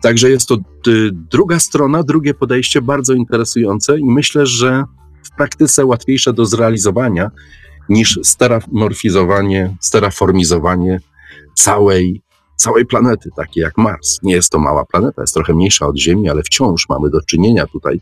[0.01, 0.55] Także jest to
[0.87, 4.83] y, druga strona, drugie podejście bardzo interesujące i myślę, że
[5.23, 7.31] w praktyce łatwiejsze do zrealizowania
[7.89, 10.99] niż steramorfizowanie, steraformizowanie
[11.55, 12.21] całej,
[12.55, 14.19] całej planety, takiej jak Mars.
[14.23, 17.67] Nie jest to mała planeta, jest trochę mniejsza od Ziemi, ale wciąż mamy do czynienia
[17.67, 17.99] tutaj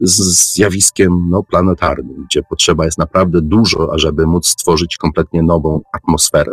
[0.00, 6.52] z zjawiskiem no, planetarnym, gdzie potrzeba jest naprawdę dużo, ażeby móc stworzyć kompletnie nową atmosferę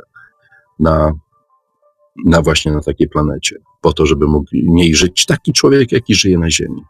[0.80, 1.14] na,
[2.26, 3.56] na właśnie na takiej planecie,
[3.86, 6.82] po to, żeby mógł niej żyć taki człowiek, jaki żyje na Ziemi.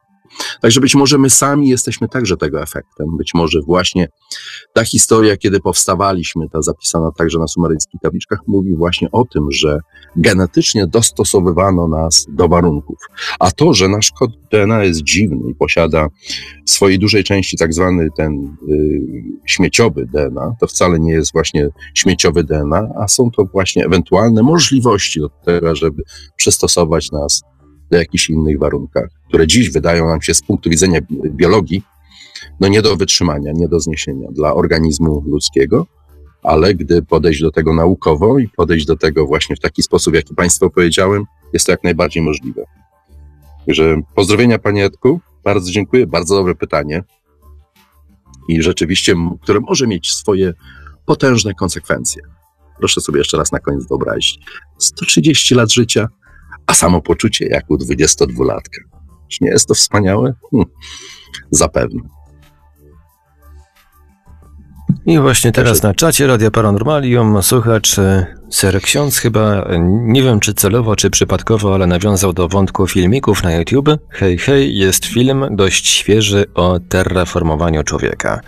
[0.62, 3.18] Także być może my sami jesteśmy także tego efektem.
[3.18, 4.08] Być może właśnie
[4.74, 9.80] ta historia, kiedy powstawaliśmy, ta zapisana także na sumeryjskich tabliczkach, mówi właśnie o tym, że
[10.16, 12.98] genetycznie dostosowywano nas do warunków.
[13.40, 16.08] A to, że nasz kod DNA jest dziwny i posiada
[16.68, 19.02] w swojej dużej części tak zwany ten y,
[19.46, 25.20] śmieciowy DNA, to wcale nie jest właśnie śmieciowy DNA, a są to właśnie ewentualne możliwości
[25.20, 26.04] do tego, żeby
[26.36, 27.42] przystosować nas
[27.92, 31.84] do jakichś innych warunkach, które dziś wydają nam się z punktu widzenia bi- biologii
[32.60, 35.88] no nie do wytrzymania, nie do zniesienia dla organizmu ludzkiego,
[36.44, 40.36] ale gdy podejść do tego naukowo i podejść do tego właśnie w taki sposób, jaki
[40.36, 42.66] Państwu powiedziałem, jest to jak najbardziej możliwe.
[43.66, 47.04] Także pozdrowienia Panie Edku, bardzo dziękuję, bardzo dobre pytanie
[48.50, 50.54] i rzeczywiście, które może mieć swoje
[51.06, 52.22] potężne konsekwencje.
[52.80, 54.40] Proszę sobie jeszcze raz na koniec wyobrazić.
[54.78, 56.08] 130 lat życia,
[56.68, 58.80] a samopoczucie jak u 22-latka.
[59.28, 60.34] Czy nie jest to wspaniałe?
[60.52, 60.66] Hm,
[61.52, 62.02] zapewne.
[65.06, 70.40] I właśnie teraz na czacie Radia Paranormalium słuchacz e, Ser Ksiądz chyba, e, nie wiem
[70.40, 73.90] czy celowo, czy przypadkowo, ale nawiązał do wątku filmików na YouTube.
[74.10, 78.42] Hej, hej, jest film dość świeży o terraformowaniu człowieka.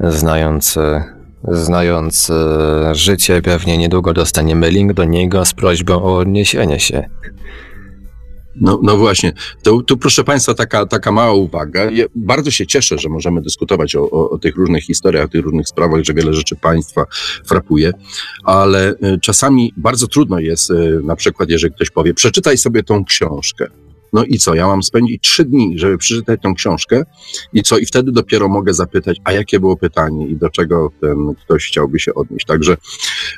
[0.00, 6.80] Znając, e, znając e, życie, pewnie niedługo dostaniemy link do niego z prośbą o odniesienie
[6.80, 7.08] się.
[8.60, 9.32] No, no właśnie,
[9.62, 11.90] to, tu proszę Państwa taka, taka mała uwaga.
[11.90, 15.44] Ja bardzo się cieszę, że możemy dyskutować o, o, o tych różnych historiach, o tych
[15.44, 17.04] różnych sprawach, że wiele rzeczy Państwa
[17.46, 17.92] frapuje,
[18.44, 23.04] ale y, czasami bardzo trudno jest, y, na przykład jeżeli ktoś powie, przeczytaj sobie tą
[23.04, 23.66] książkę.
[24.12, 27.02] No i co, ja mam spędzić trzy dni, żeby przeczytać tą książkę.
[27.52, 31.34] I co, i wtedy dopiero mogę zapytać, a jakie było pytanie i do czego ten
[31.34, 32.46] ktoś chciałby się odnieść.
[32.46, 32.76] Także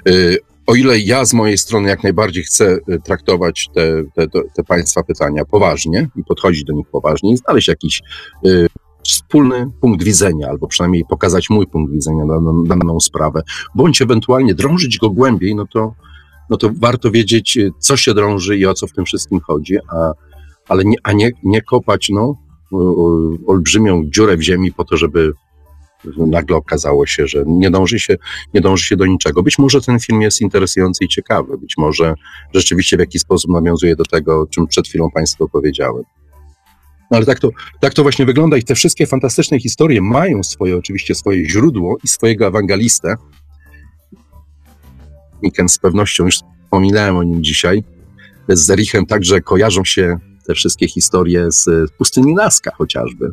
[0.09, 4.65] y, o ile ja z mojej strony jak najbardziej chcę y, traktować te, te, te,
[4.65, 8.03] Państwa pytania poważnie i podchodzić do nich poważnie i znaleźć jakiś
[8.47, 8.67] y,
[9.05, 13.43] wspólny punkt widzenia, albo przynajmniej pokazać mój punkt widzenia na daną, daną sprawę,
[13.75, 15.95] bądź ewentualnie drążyć go głębiej, no to,
[16.51, 19.77] no to warto wiedzieć, y, co się drąży i o co w tym wszystkim chodzi,
[19.89, 20.13] a,
[20.69, 22.37] ale nie, a nie, nie kopać no,
[23.47, 25.33] olbrzymią dziurę w ziemi po to, żeby
[26.17, 28.17] nagle okazało się, że nie dąży się,
[28.55, 29.43] nie dąży się do niczego.
[29.43, 32.15] Być może ten film jest interesujący i ciekawy, być może
[32.55, 36.03] rzeczywiście w jakiś sposób nawiązuje do tego, o czym przed chwilą Państwu powiedziałem.
[37.11, 37.51] No ale tak to,
[37.81, 42.09] tak to właśnie wygląda i te wszystkie fantastyczne historie mają swoje, oczywiście swoje źródło i
[42.09, 43.15] swojego ewangelistę.
[45.43, 47.85] Miken z pewnością już wspominałem o nim dzisiaj.
[48.49, 53.33] Z Zerichem także kojarzą się te wszystkie historie z pustyni Naska chociażby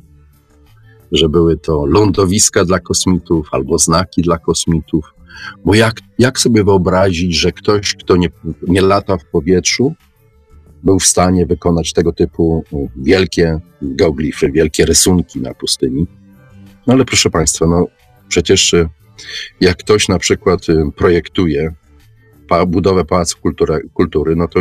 [1.11, 5.13] że były to lądowiska dla kosmitów albo znaki dla kosmitów.
[5.65, 8.29] Bo jak, jak sobie wyobrazić, że ktoś, kto nie,
[8.67, 9.93] nie lata w powietrzu,
[10.83, 16.07] był w stanie wykonać tego typu no, wielkie geoglify, wielkie rysunki na pustyni?
[16.87, 17.87] No ale proszę Państwa, no
[18.27, 18.89] przecież y,
[19.61, 20.59] jak ktoś na przykład
[20.95, 21.73] projektuje
[22.67, 24.59] budowę Pałacu Kultury, Kultury, no to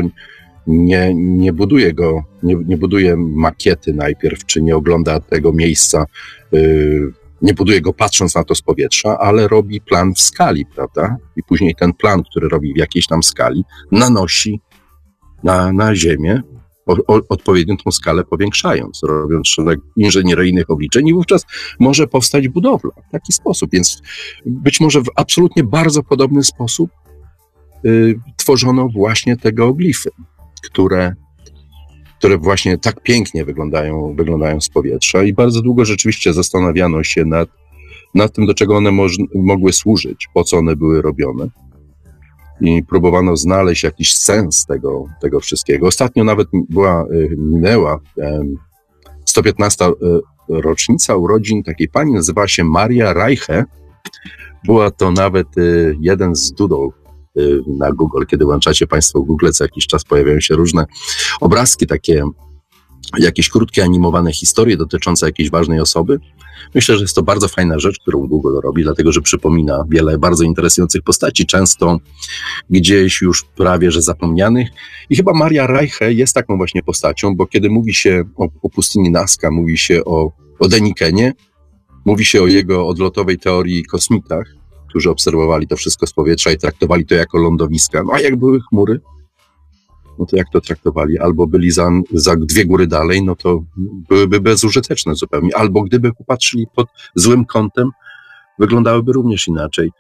[0.69, 6.05] nie, nie buduje go, nie, nie buduje makiety najpierw, czy nie ogląda tego miejsca
[6.55, 7.13] y,
[7.43, 11.17] nie buduje go patrząc na to z powietrza, ale robi plan w skali, prawda?
[11.37, 14.61] I później ten plan, który robi w jakiejś tam skali, nanosi
[15.45, 16.43] na, na ziemię,
[16.87, 21.47] o, o, odpowiednio tą skalę powiększając, robiąc szereg inżynieryjnych obliczeń i wówczas
[21.81, 23.71] może powstać budowla w taki sposób.
[23.73, 24.03] Więc
[24.47, 26.91] być może w absolutnie bardzo podobny sposób
[27.85, 30.11] y, tworzono właśnie te geoglify,
[30.61, 31.15] które
[32.19, 37.49] które właśnie tak pięknie wyglądają, wyglądają z powietrza i bardzo długo rzeczywiście zastanawiano się nad,
[38.15, 41.49] nad tym, do czego one moż, mogły służyć, po co one były robione.
[42.61, 45.87] I próbowano znaleźć jakiś sens tego, tego wszystkiego.
[45.87, 48.57] Ostatnio nawet była, y, minęła em,
[49.25, 49.93] 115 y,
[50.49, 53.65] rocznica urodzin takiej pani, nazywała się Maria Reiche.
[54.65, 56.55] Była to nawet y, jeden z y,
[57.67, 58.25] na Google.
[58.27, 60.87] Kiedy włączacie Państwo Google, co jakiś czas pojawiają się różne
[61.41, 62.25] obrazki, takie
[63.19, 66.21] jakieś krótkie animowane historie dotyczące jakiejś ważnej osoby.
[66.75, 70.45] Myślę, że jest to bardzo fajna rzecz, którą Google robi, dlatego że przypomina wiele bardzo
[70.45, 71.99] interesujących postaci, często
[72.71, 74.69] gdzieś już prawie że zapomnianych.
[75.11, 79.11] I chyba Maria Reiche jest taką właśnie postacią, bo kiedy mówi się o, o pustyni
[79.11, 81.33] Nazca, mówi się o, o Denikenie,
[82.05, 84.58] mówi się o jego odlotowej teorii kosmitach,
[84.89, 88.03] którzy obserwowali to wszystko z powietrza i traktowali to jako lądowiska.
[88.03, 89.01] No a jak były chmury,
[90.19, 91.19] no to jak to traktowali?
[91.19, 93.65] Albo byli za, za dwie góry dalej, no to
[94.09, 95.57] byłyby bezużyteczne zupełnie.
[95.57, 97.91] Albo gdyby popatrzyli pod złym kątem,
[98.59, 99.91] wyglądałyby również inaczej.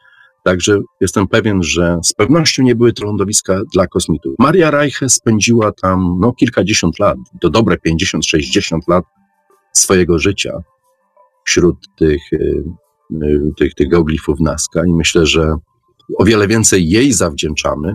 [0.45, 4.35] Także jestem pewien, że z pewnością nie były to lądowiska dla kosmitów.
[4.39, 9.05] Maria Reiche spędziła tam no, kilkadziesiąt lat, to dobre 50-60 lat
[9.73, 10.63] swojego życia
[11.45, 12.65] wśród tych, y,
[13.57, 15.55] tych, tych geoglifów Nazca i myślę, że
[16.19, 17.95] o wiele więcej jej zawdzięczamy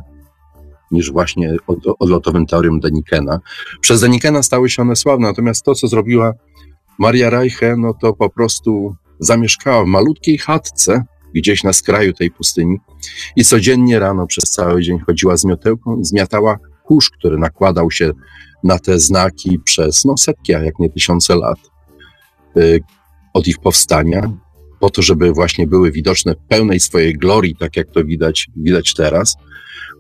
[0.92, 1.56] niż właśnie
[2.00, 3.40] odlotowym teoriom Denikena.
[3.82, 6.34] Przez Denikena stały się one sławne, natomiast to, co zrobiła
[7.00, 11.04] Maria Reiche, no to po prostu zamieszkała w malutkiej chatce
[11.36, 12.78] gdzieś na skraju tej pustyni
[13.36, 18.12] i codziennie rano przez cały dzień chodziła z miotełką i zmiatała kurz, który nakładał się
[18.64, 21.60] na te znaki przez no, setki, a jak nie tysiące lat
[22.58, 22.80] y,
[23.34, 24.32] od ich powstania,
[24.84, 28.94] po to, żeby właśnie były widoczne w pełnej swojej glorii, tak jak to widać, widać
[28.94, 29.36] teraz.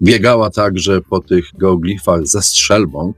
[0.02, 3.14] Biegała także po tych geoglifach ze strzelbą,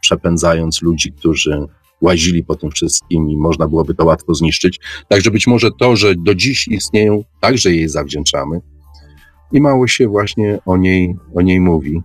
[0.00, 1.66] przepędzając ludzi, którzy
[2.00, 4.80] łazili po tym wszystkim i można byłoby to łatwo zniszczyć.
[5.08, 8.60] Także być może to, że do dziś istnieją, także jej zawdzięczamy.
[9.52, 12.00] I mało się właśnie o niej, o niej mówi.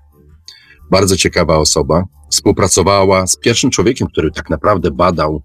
[0.91, 2.03] Bardzo ciekawa osoba.
[2.31, 5.41] Współpracowała z pierwszym człowiekiem, który tak naprawdę badał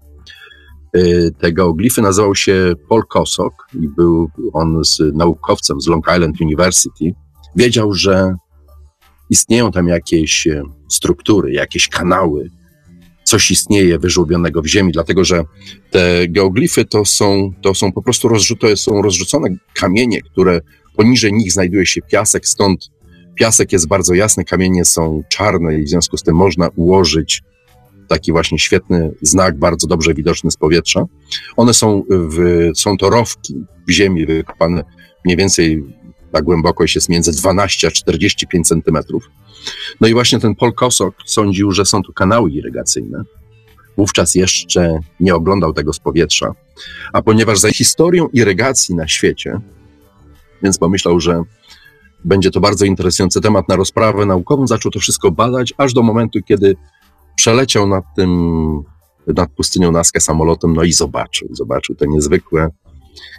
[1.39, 2.01] te geoglify.
[2.01, 7.13] Nazywał się Paul Kosok i był on z naukowcem z Long Island University.
[7.55, 8.35] Wiedział, że
[9.29, 12.49] istnieją tam jakieś e, struktury, jakieś kanały,
[13.23, 15.43] coś istnieje wyżłobionego w ziemi, dlatego że
[15.91, 20.61] te geoglify to są, to są po prostu rozrzucone, są rozrzucone kamienie, które
[20.95, 22.89] poniżej nich znajduje się piasek, stąd
[23.35, 27.41] piasek jest bardzo jasny, kamienie są czarne i w związku z tym można ułożyć
[28.13, 31.05] taki właśnie świetny znak, bardzo dobrze widoczny z powietrza.
[31.57, 34.83] One są, w, są to rowki w ziemi wykopane
[35.25, 35.83] mniej więcej
[36.31, 39.29] ta głębokość jest między 12 a 45 centymetrów.
[40.01, 43.23] No i właśnie ten Paul Kosok sądził, że są tu kanały irygacyjne.
[43.97, 46.51] Wówczas jeszcze nie oglądał tego z powietrza,
[47.13, 49.59] a ponieważ za historią irygacji na świecie,
[50.63, 51.41] więc pomyślał, że
[52.25, 56.39] będzie to bardzo interesujący temat na rozprawę naukową, zaczął to wszystko badać, aż do momentu,
[56.47, 56.75] kiedy
[57.35, 58.29] przeleciał nad tym,
[59.27, 62.69] nad pustynią Naskę samolotem, no i zobaczył, zobaczył te niezwykłe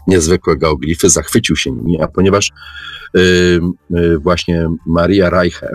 [0.07, 2.53] niezwykłe geoglify, zachwycił się nimi, a ponieważ
[3.17, 3.21] y,
[3.97, 5.69] y, właśnie Maria Reiche,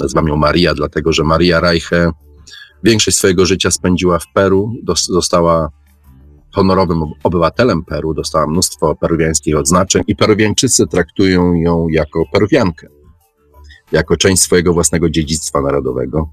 [0.00, 2.10] nazywam ją Maria, dlatego że Maria Reiche
[2.84, 4.72] większość swojego życia spędziła w Peru,
[5.08, 5.68] została
[6.54, 12.86] honorowym obywatelem Peru, dostała mnóstwo peruwiańskich odznaczeń i peruwiańczycy traktują ją jako peruwiankę,
[13.92, 16.30] jako część swojego własnego dziedzictwa narodowego,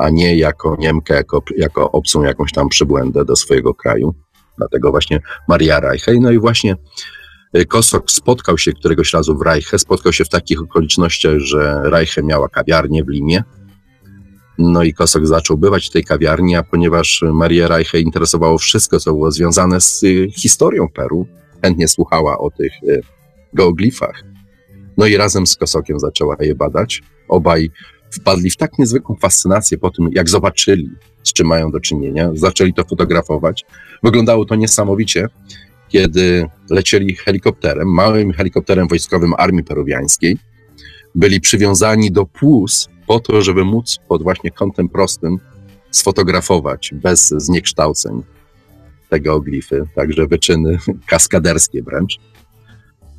[0.00, 4.14] a nie jako Niemkę, jako, jako obcą jakąś tam przybłędę do swojego kraju
[4.60, 6.12] dlatego właśnie Maria Reiche.
[6.20, 6.76] No i właśnie
[7.56, 12.22] y, Kosok spotkał się któregoś razu w Reiche, spotkał się w takich okolicznościach, że Reiche
[12.22, 13.44] miała kawiarnię w Limie.
[14.58, 19.12] No i Kosok zaczął bywać w tej kawiarni, a ponieważ Maria Reiche interesowało wszystko, co
[19.12, 21.26] było związane z y, historią Peru,
[21.62, 23.00] chętnie słuchała o tych y,
[23.52, 24.24] geoglifach.
[24.96, 27.02] No i razem z Kosokiem zaczęła je badać.
[27.28, 27.70] Obaj
[28.10, 30.90] wpadli w tak niezwykłą fascynację po tym, jak zobaczyli,
[31.22, 33.64] z czym mają do czynienia, zaczęli to fotografować.
[34.02, 35.28] Wyglądało to niesamowicie,
[35.88, 40.38] kiedy lecieli helikopterem, małym helikopterem wojskowym Armii Peruwiańskiej.
[41.14, 45.38] Byli przywiązani do płus po to, żeby móc pod właśnie kątem prostym
[45.90, 48.22] sfotografować bez zniekształceń
[49.08, 52.18] te geoglify, także wyczyny kaskaderskie wręcz.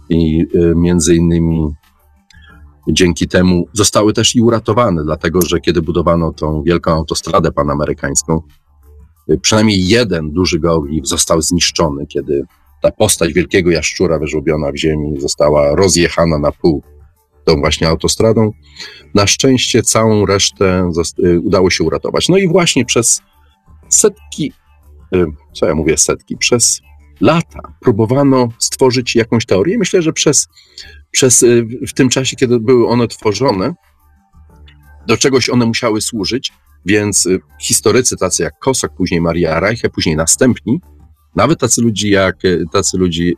[0.09, 1.73] I y, między innymi
[2.87, 8.41] dzięki temu zostały też i uratowane, dlatego że kiedy budowano tą wielką autostradę panamerykańską,
[9.29, 12.45] y, przynajmniej jeden duży geoglif został zniszczony, kiedy
[12.81, 16.83] ta postać wielkiego jaszczura wyżłobiona w ziemi została rozjechana na pół
[17.45, 18.51] tą właśnie autostradą.
[19.15, 20.91] Na szczęście całą resztę
[21.23, 22.29] y, udało się uratować.
[22.29, 23.21] No i właśnie przez
[23.89, 24.53] setki,
[25.15, 26.81] y, co ja mówię setki, przez
[27.21, 29.77] lata próbowano stworzyć jakąś teorię.
[29.77, 30.47] Myślę, że przez
[31.11, 33.73] przez, y, w tym czasie, kiedy były one tworzone,
[35.07, 36.53] do czegoś one musiały służyć,
[36.85, 40.81] więc y, historycy tacy jak Kossak, później Maria Reiche, później następni,
[41.35, 43.35] nawet tacy ludzie jak, y, tacy ludzi,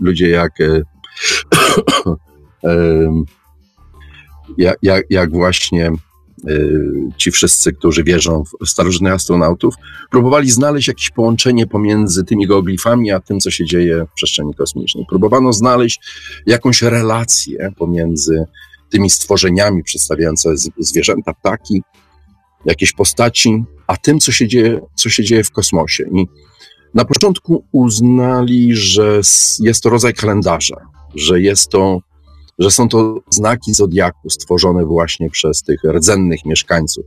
[0.00, 0.52] ludzie jak
[4.82, 5.92] jak, jak, właśnie y,
[7.16, 9.74] ci wszyscy, którzy wierzą w starożytnych astronautów,
[10.10, 15.04] próbowali znaleźć jakieś połączenie pomiędzy tymi geoglifami, a tym, co się dzieje w przestrzeni kosmicznej.
[15.08, 16.00] Próbowano znaleźć
[16.46, 18.44] jakąś relację pomiędzy
[18.90, 21.82] tymi stworzeniami przedstawiające zwierzęta, ptaki,
[22.64, 26.04] jakieś postaci, a tym, co się dzieje, co się dzieje w kosmosie.
[26.12, 26.26] I
[26.94, 29.20] na początku uznali, że
[29.60, 30.76] jest to rodzaj kalendarza,
[31.14, 32.00] że jest to,
[32.62, 37.04] że są to znaki zodiaku stworzone właśnie przez tych rdzennych mieszkańców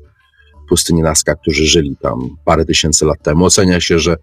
[0.69, 3.45] pustyni Nazca, którzy żyli tam parę tysięcy lat temu.
[3.45, 4.15] Ocenia się, że,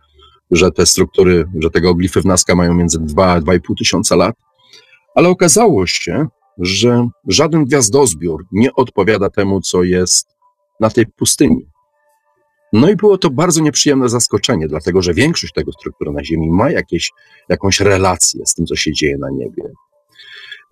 [0.50, 4.36] że te struktury, że te geoglify w Nazca mają między 2 a 2,5 tysiąca lat,
[5.14, 6.26] ale okazało się,
[6.58, 10.26] że żaden gwiazdozbiór nie odpowiada temu, co jest
[10.80, 11.66] na tej pustyni.
[12.72, 16.70] No i było to bardzo nieprzyjemne zaskoczenie, dlatego że większość tego struktury na Ziemi ma
[16.70, 17.10] jakieś,
[17.48, 19.62] jakąś relację z tym, co się dzieje na niebie.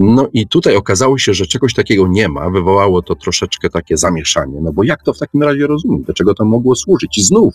[0.03, 4.61] No i tutaj okazało się, że czegoś takiego nie ma, wywołało to troszeczkę takie zamieszanie,
[4.63, 7.19] no bo jak to w takim razie rozumieć, do czego to mogło służyć?
[7.19, 7.55] I znów,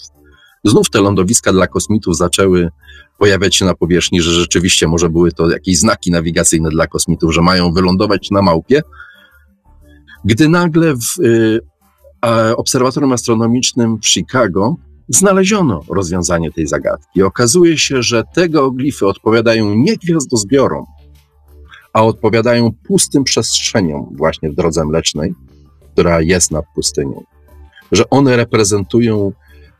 [0.63, 2.69] znów te lądowiska dla kosmitów zaczęły
[3.17, 7.41] pojawiać się na powierzchni, że rzeczywiście może były to jakieś znaki nawigacyjne dla kosmitów, że
[7.41, 8.81] mają wylądować na małpie,
[10.25, 11.59] gdy nagle w y,
[12.55, 14.75] obserwatorium astronomicznym w Chicago
[15.09, 17.23] znaleziono rozwiązanie tej zagadki.
[17.23, 20.85] Okazuje się, że te geoglify odpowiadają nie gwiazdozbiorom,
[21.95, 25.33] a odpowiadają pustym przestrzeniom właśnie w drodze mlecznej,
[25.93, 27.23] która jest nad pustynią.
[27.91, 29.31] Że one reprezentują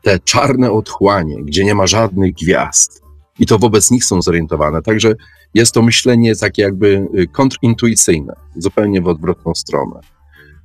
[0.02, 3.02] te czarne otchłanie, gdzie nie ma żadnych gwiazd.
[3.38, 4.82] I to wobec nich są zorientowane.
[4.82, 5.14] Także
[5.54, 10.00] jest to myślenie takie jakby y, kontrintuicyjne, zupełnie w odwrotną stronę.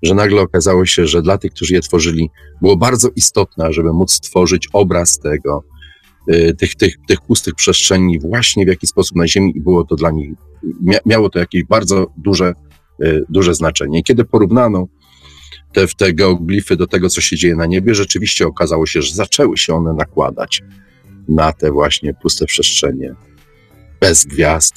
[0.03, 2.29] Że nagle okazało się, że dla tych, którzy je tworzyli,
[2.61, 5.63] było bardzo istotne, żeby móc stworzyć obraz tego,
[6.57, 10.11] tych, tych, tych pustych przestrzeni właśnie w jaki sposób na Ziemi i było to dla
[10.11, 10.31] nich,
[10.81, 12.53] mia, miało to jakieś bardzo duże,
[13.03, 14.03] y, duże znaczenie.
[14.03, 14.87] Kiedy porównano
[15.73, 19.57] te, te geoglify do tego, co się dzieje na niebie, rzeczywiście okazało się, że zaczęły
[19.57, 20.61] się one nakładać
[21.29, 23.15] na te właśnie puste przestrzenie,
[23.99, 24.73] bez gwiazd,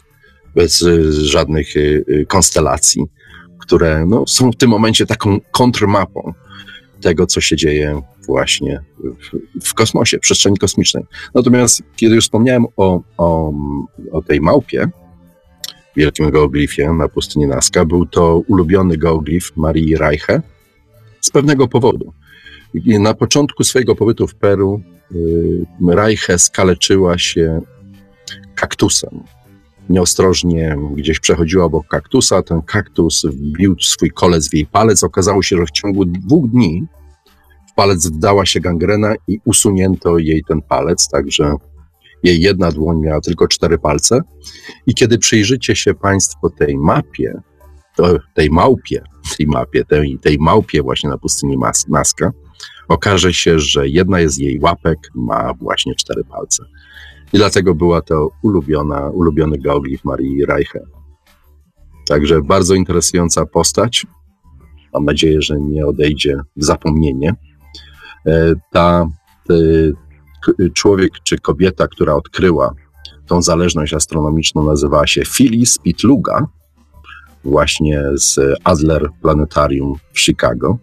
[0.55, 3.05] bez y, żadnych y, y, konstelacji,
[3.61, 6.32] które no, są w tym momencie taką kontrmapą
[7.01, 11.05] tego, co się dzieje właśnie w, w kosmosie, przestrzeni kosmicznej.
[11.35, 13.53] Natomiast kiedy już wspomniałem o, o,
[14.12, 14.89] o tej małpie,
[15.97, 20.43] wielkim geoglifie na pustyni Nazca, był to ulubiony geoglif Marii Reiche
[21.20, 22.12] z pewnego powodu.
[22.85, 24.81] Na początku swojego pobytu w Peru
[25.12, 27.61] y, Reiche skaleczyła się
[28.55, 29.20] kaktusem.
[29.89, 35.05] Nieostrożnie gdzieś przechodziła obok kaktusa, ten kaktus wbił swój kolec w jej palec.
[35.05, 36.87] Okazało się, że w ciągu dwóch dni
[37.77, 41.57] palec wdała się gangrena i usunięto jej ten palec, także
[42.22, 44.20] jej jedna dłoń miała tylko cztery palce.
[44.87, 47.41] I kiedy przyjrzycie się Państwo tej mapie,
[47.97, 49.03] to tej małpie,
[49.37, 52.31] tej mapie, tej, tej małpie właśnie na pustyni Mas- Nazca,
[52.89, 56.64] okaże się, że jedna z jej łapek ma właśnie cztery palce.
[57.33, 60.81] I dlatego była to ulubiona, ulubiony geoglif Marii Reiche.
[62.09, 64.07] Także bardzo interesująca postać.
[64.95, 67.35] Mam nadzieję, że nie odejdzie w zapomnienie.
[68.27, 69.07] E, Ta
[69.51, 69.55] e,
[70.75, 72.75] człowiek czy kobieta, która odkryła
[73.27, 76.47] tą zależność astronomiczną, nazywała się Phyllis Pitluga,
[77.45, 80.79] właśnie z Adler Planetarium w Chicago.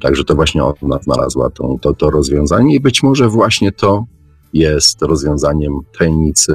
[0.00, 4.04] Także to właśnie ona znalazła to, to, to rozwiązanie i być może właśnie to
[4.52, 6.54] jest rozwiązaniem tajemnicy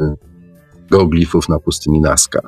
[0.91, 2.39] geoglifów na pustyni Nazca.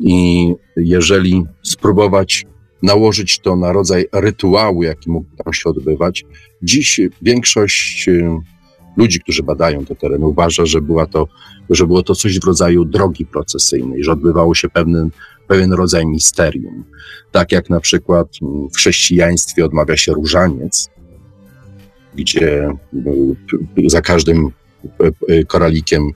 [0.00, 2.46] I jeżeli spróbować
[2.82, 6.24] nałożyć to na rodzaj rytuału, jaki mógł tam się odbywać,
[6.62, 8.36] dziś większość y,
[8.96, 11.28] ludzi, którzy badają te tereny, uważa, że, była to,
[11.70, 15.10] że było to coś w rodzaju drogi procesyjnej, że odbywało się pewien,
[15.48, 16.84] pewien rodzaj misterium.
[17.32, 20.90] Tak jak na przykład mm, w chrześcijaństwie odmawia się różaniec,
[22.14, 24.46] gdzie y, za każdym
[24.84, 26.10] y, y, koralikiem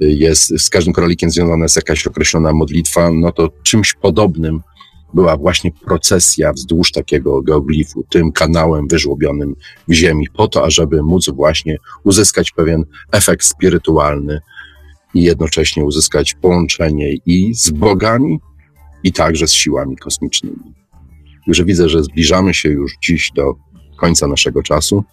[0.00, 4.60] jest, z każdym koralikiem związana jest jakaś określona modlitwa, no to czymś podobnym
[5.16, 9.56] była właśnie procesja wzdłuż takiego geoglifu, tym kanałem wyżłobionym
[9.88, 14.40] w ziemi, po to, ażeby móc właśnie uzyskać pewien efekt spirytualny
[15.14, 18.40] i jednocześnie uzyskać połączenie i z bogami,
[19.02, 20.74] i także z siłami kosmicznymi.
[21.46, 23.54] Także widzę, że zbliżamy się już dziś do
[23.96, 25.04] końca naszego czasu.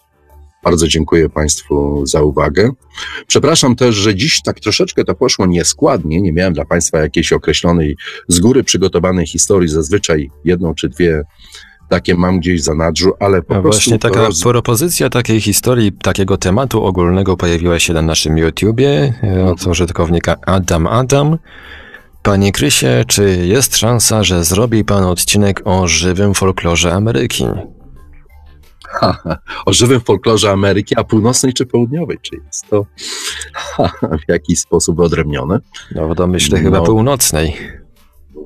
[0.63, 2.69] Bardzo dziękuję Państwu za uwagę.
[3.27, 6.21] Przepraszam też, że dziś tak troszeczkę to poszło nieskładnie.
[6.21, 7.97] Nie miałem dla Państwa jakiejś określonej,
[8.27, 9.69] z góry przygotowanej historii.
[9.69, 11.23] Zazwyczaj jedną czy dwie
[11.89, 13.63] takie mam gdzieś za nadrzu, ale po prostu.
[13.63, 19.45] właśnie taka roz- propozycja takiej historii, takiego tematu ogólnego pojawiła się na naszym YouTubie e,
[19.45, 21.37] od użytkownika Adam Adam.
[22.23, 27.45] Panie Krysie, czy jest szansa, że zrobi pan odcinek o żywym folklorze Ameryki?
[28.93, 32.17] Ha, ha, o żywym folklorze Ameryki, a północnej czy południowej?
[32.21, 32.85] Czy jest to
[33.53, 35.59] ha, w jakiś sposób wyodrębnione?
[35.95, 36.83] No domyśle chyba No.
[36.83, 37.57] północnej.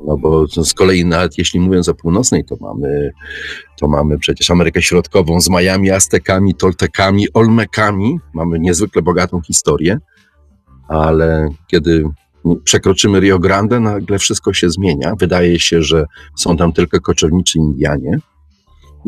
[0.08, 3.12] No bo z kolei nawet jeśli mówiąc o północnej, to mamy,
[3.80, 8.20] to mamy przecież Amerykę Środkową z Majami, Aztekami, Toltekami, Olmekami.
[8.34, 9.98] Mamy niezwykle bogatą historię,
[10.88, 12.04] ale kiedy
[12.64, 15.14] przekroczymy Rio Grande, nagle wszystko się zmienia.
[15.20, 18.20] Wydaje się, że są tam tylko koczowniczy Indianie.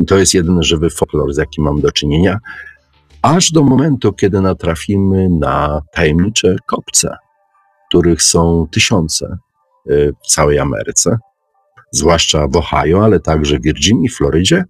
[0.00, 2.38] I to jest jedyny żywy folklor, z jakim mam do czynienia.
[3.22, 7.16] Aż do momentu, kiedy natrafimy na tajemnicze kopce,
[7.88, 9.38] których są tysiące
[9.90, 11.18] y, w całej Ameryce,
[11.92, 14.64] zwłaszcza w Ohio, ale także w Virginii, Florydzie.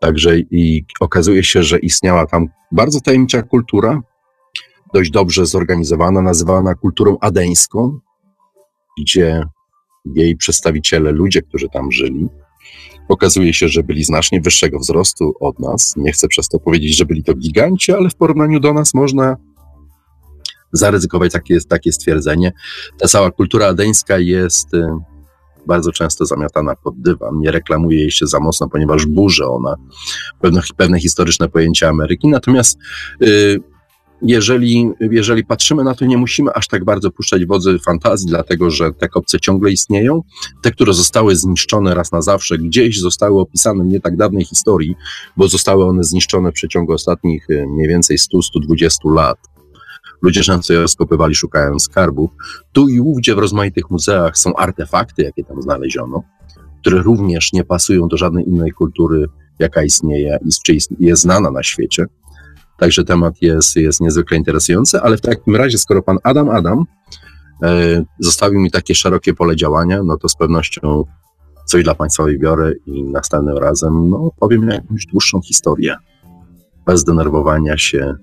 [0.00, 4.00] Także i okazuje się, że istniała tam bardzo tajemnicza kultura,
[4.94, 7.98] dość dobrze zorganizowana, nazywana kulturą adeńską,
[8.98, 9.42] gdzie
[10.14, 12.28] jej przedstawiciele, ludzie, którzy tam żyli,
[13.12, 15.94] okazuje się, że byli znacznie wyższego wzrostu od nas.
[15.96, 19.36] Nie chcę przez to powiedzieć, że byli to giganci, ale w porównaniu do nas można
[20.72, 22.52] zaryzykować takie, takie stwierdzenie.
[22.98, 24.86] Ta cała kultura adeńska jest y,
[25.66, 27.38] bardzo często zamiatana pod dywan.
[27.38, 29.76] Nie reklamuje jej się za mocno, ponieważ burzy ona
[30.40, 32.28] pewne, pewne historyczne pojęcia Ameryki.
[32.28, 32.78] Natomiast
[33.22, 33.60] y,
[34.22, 38.92] jeżeli, jeżeli patrzymy na to, nie musimy aż tak bardzo puszczać wodzy fantazji, dlatego że
[38.92, 40.22] te kopce ciągle istnieją.
[40.62, 44.94] Te, które zostały zniszczone raz na zawsze, gdzieś zostały opisane w nie tak dawnej historii,
[45.36, 49.38] bo zostały one zniszczone w przeciągu ostatnich y, mniej więcej 100-120 lat.
[50.22, 52.30] Ludzie często je rozkopywali szukając skarbów.
[52.72, 56.22] Tu i ówdzie w rozmaitych muzeach są artefakty, jakie tam znaleziono,
[56.80, 59.26] które również nie pasują do żadnej innej kultury,
[59.58, 62.06] jaka istnieje i jest znana na świecie.
[62.78, 66.84] Także temat jest, jest niezwykle interesujący, ale w takim razie, skoro pan Adam Adam
[67.62, 71.04] e, zostawił mi takie szerokie pole działania, no to z pewnością
[71.66, 75.96] coś dla państwa wybiorę i następnym razem no, powiem jakąś dłuższą historię.
[76.86, 78.14] Bez denerwowania się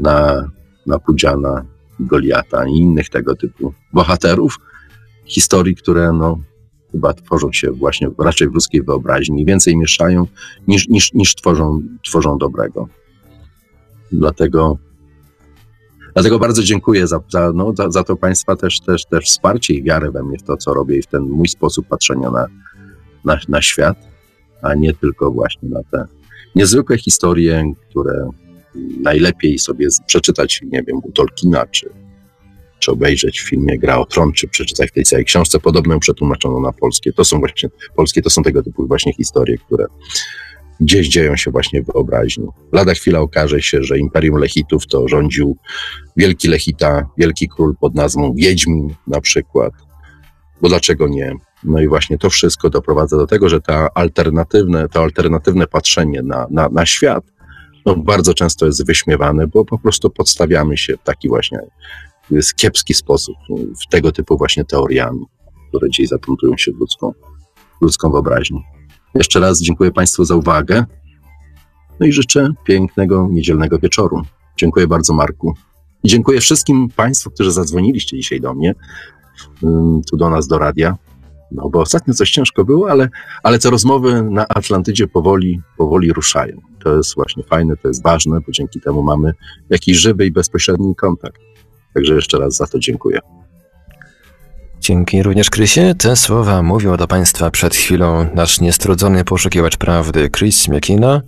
[0.00, 0.48] na,
[0.86, 1.64] na Pudziana,
[2.00, 4.56] Goliata i innych tego typu bohaterów.
[5.24, 6.38] Historii, które no,
[6.92, 10.26] chyba tworzą się właśnie raczej w ludzkiej wyobraźni, więcej mieszają
[10.68, 12.88] niż, niż, niż tworzą, tworzą dobrego.
[14.12, 14.78] Dlatego,
[16.14, 19.82] dlatego bardzo dziękuję za, za, no, za, za to Państwa też, też, też wsparcie i
[19.82, 22.46] wiarę we mnie w to, co robię i w ten mój sposób patrzenia na,
[23.24, 23.96] na, na świat,
[24.62, 26.04] a nie tylko właśnie na te
[26.54, 28.30] niezwykłe historie, które
[29.00, 31.90] najlepiej sobie przeczytać, nie wiem, u Tolkiena, czy,
[32.78, 35.58] czy obejrzeć w filmie Gra o Tron, czy przeczytać w tej całej książce.
[35.58, 37.12] Podobną przetłumaczono na polskie.
[37.12, 39.86] To są właśnie, polskie to są tego typu właśnie historie, które
[40.82, 42.46] gdzieś dzieją się właśnie w wyobraźni.
[42.72, 45.56] Lada chwila okaże się, że Imperium Lechitów to rządził
[46.16, 49.72] wielki Lechita, wielki król pod nazwą Wiedźmin na przykład.
[50.62, 51.34] Bo dlaczego nie?
[51.64, 56.46] No i właśnie to wszystko doprowadza do tego, że ta alternatywne, to alternatywne patrzenie na,
[56.50, 57.24] na, na świat
[57.86, 61.58] no, bardzo często jest wyśmiewane, bo po prostu podstawiamy się w taki właśnie
[62.30, 63.36] jest kiepski sposób
[63.84, 65.26] w tego typu właśnie teoriami,
[65.68, 67.12] które gdzieś zaplątują się w ludzką,
[67.80, 68.60] w ludzką wyobraźnię.
[69.14, 70.84] Jeszcze raz dziękuję Państwu za uwagę.
[72.00, 74.22] No i życzę pięknego niedzielnego wieczoru.
[74.56, 75.54] Dziękuję bardzo, Marku.
[76.02, 78.74] I dziękuję wszystkim Państwu, którzy zadzwoniliście dzisiaj do mnie,
[79.64, 80.96] ym, tu do nas, do radia.
[81.52, 83.08] No bo ostatnio coś ciężko było, ale,
[83.42, 86.60] ale te rozmowy na Atlantydzie powoli, powoli ruszają.
[86.84, 89.34] To jest właśnie fajne, to jest ważne, bo dzięki temu mamy
[89.70, 91.40] jakiś żywy i bezpośredni kontakt.
[91.94, 93.18] Także jeszcze raz za to dziękuję.
[94.82, 95.94] Dzięki również Krysie.
[95.98, 101.22] Te słowa mówił do Państwa przed chwilą nasz niestrudzony poszukiwacz prawdy Chris Miekina.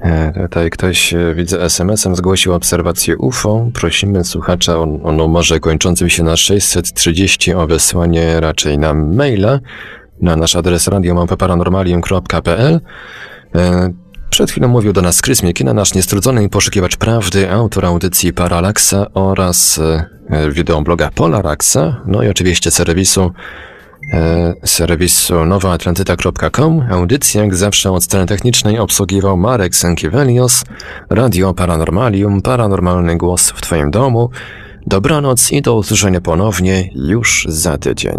[0.00, 3.70] E, Tutaj ktoś, e, widzę, SMS-em zgłosił obserwację UFO.
[3.74, 9.60] Prosimy słuchacza o, o numerze kończącym się na 630 o wysłanie raczej na maila
[10.20, 12.80] na nasz adres radiomałpa-paranormalium.pl.
[14.28, 19.06] E, Przed chwilą mówił do nas Chris Miekina, nasz niestrudzony poszukiwacz prawdy, autor audycji Paralaksa
[19.14, 19.80] oraz
[20.30, 23.32] e, wideobloga Polaraxa, no i oczywiście serwisu
[24.12, 26.82] e, serwisu nowaatlantyta.com.
[26.90, 30.64] Audycję jak zawsze od strony technicznej obsługiwał Marek Sękiewelios,
[31.10, 34.30] Radio Paranormalium, paranormalny głos w Twoim domu.
[34.86, 38.18] Dobranoc i do usłyszenia ponownie już za tydzień.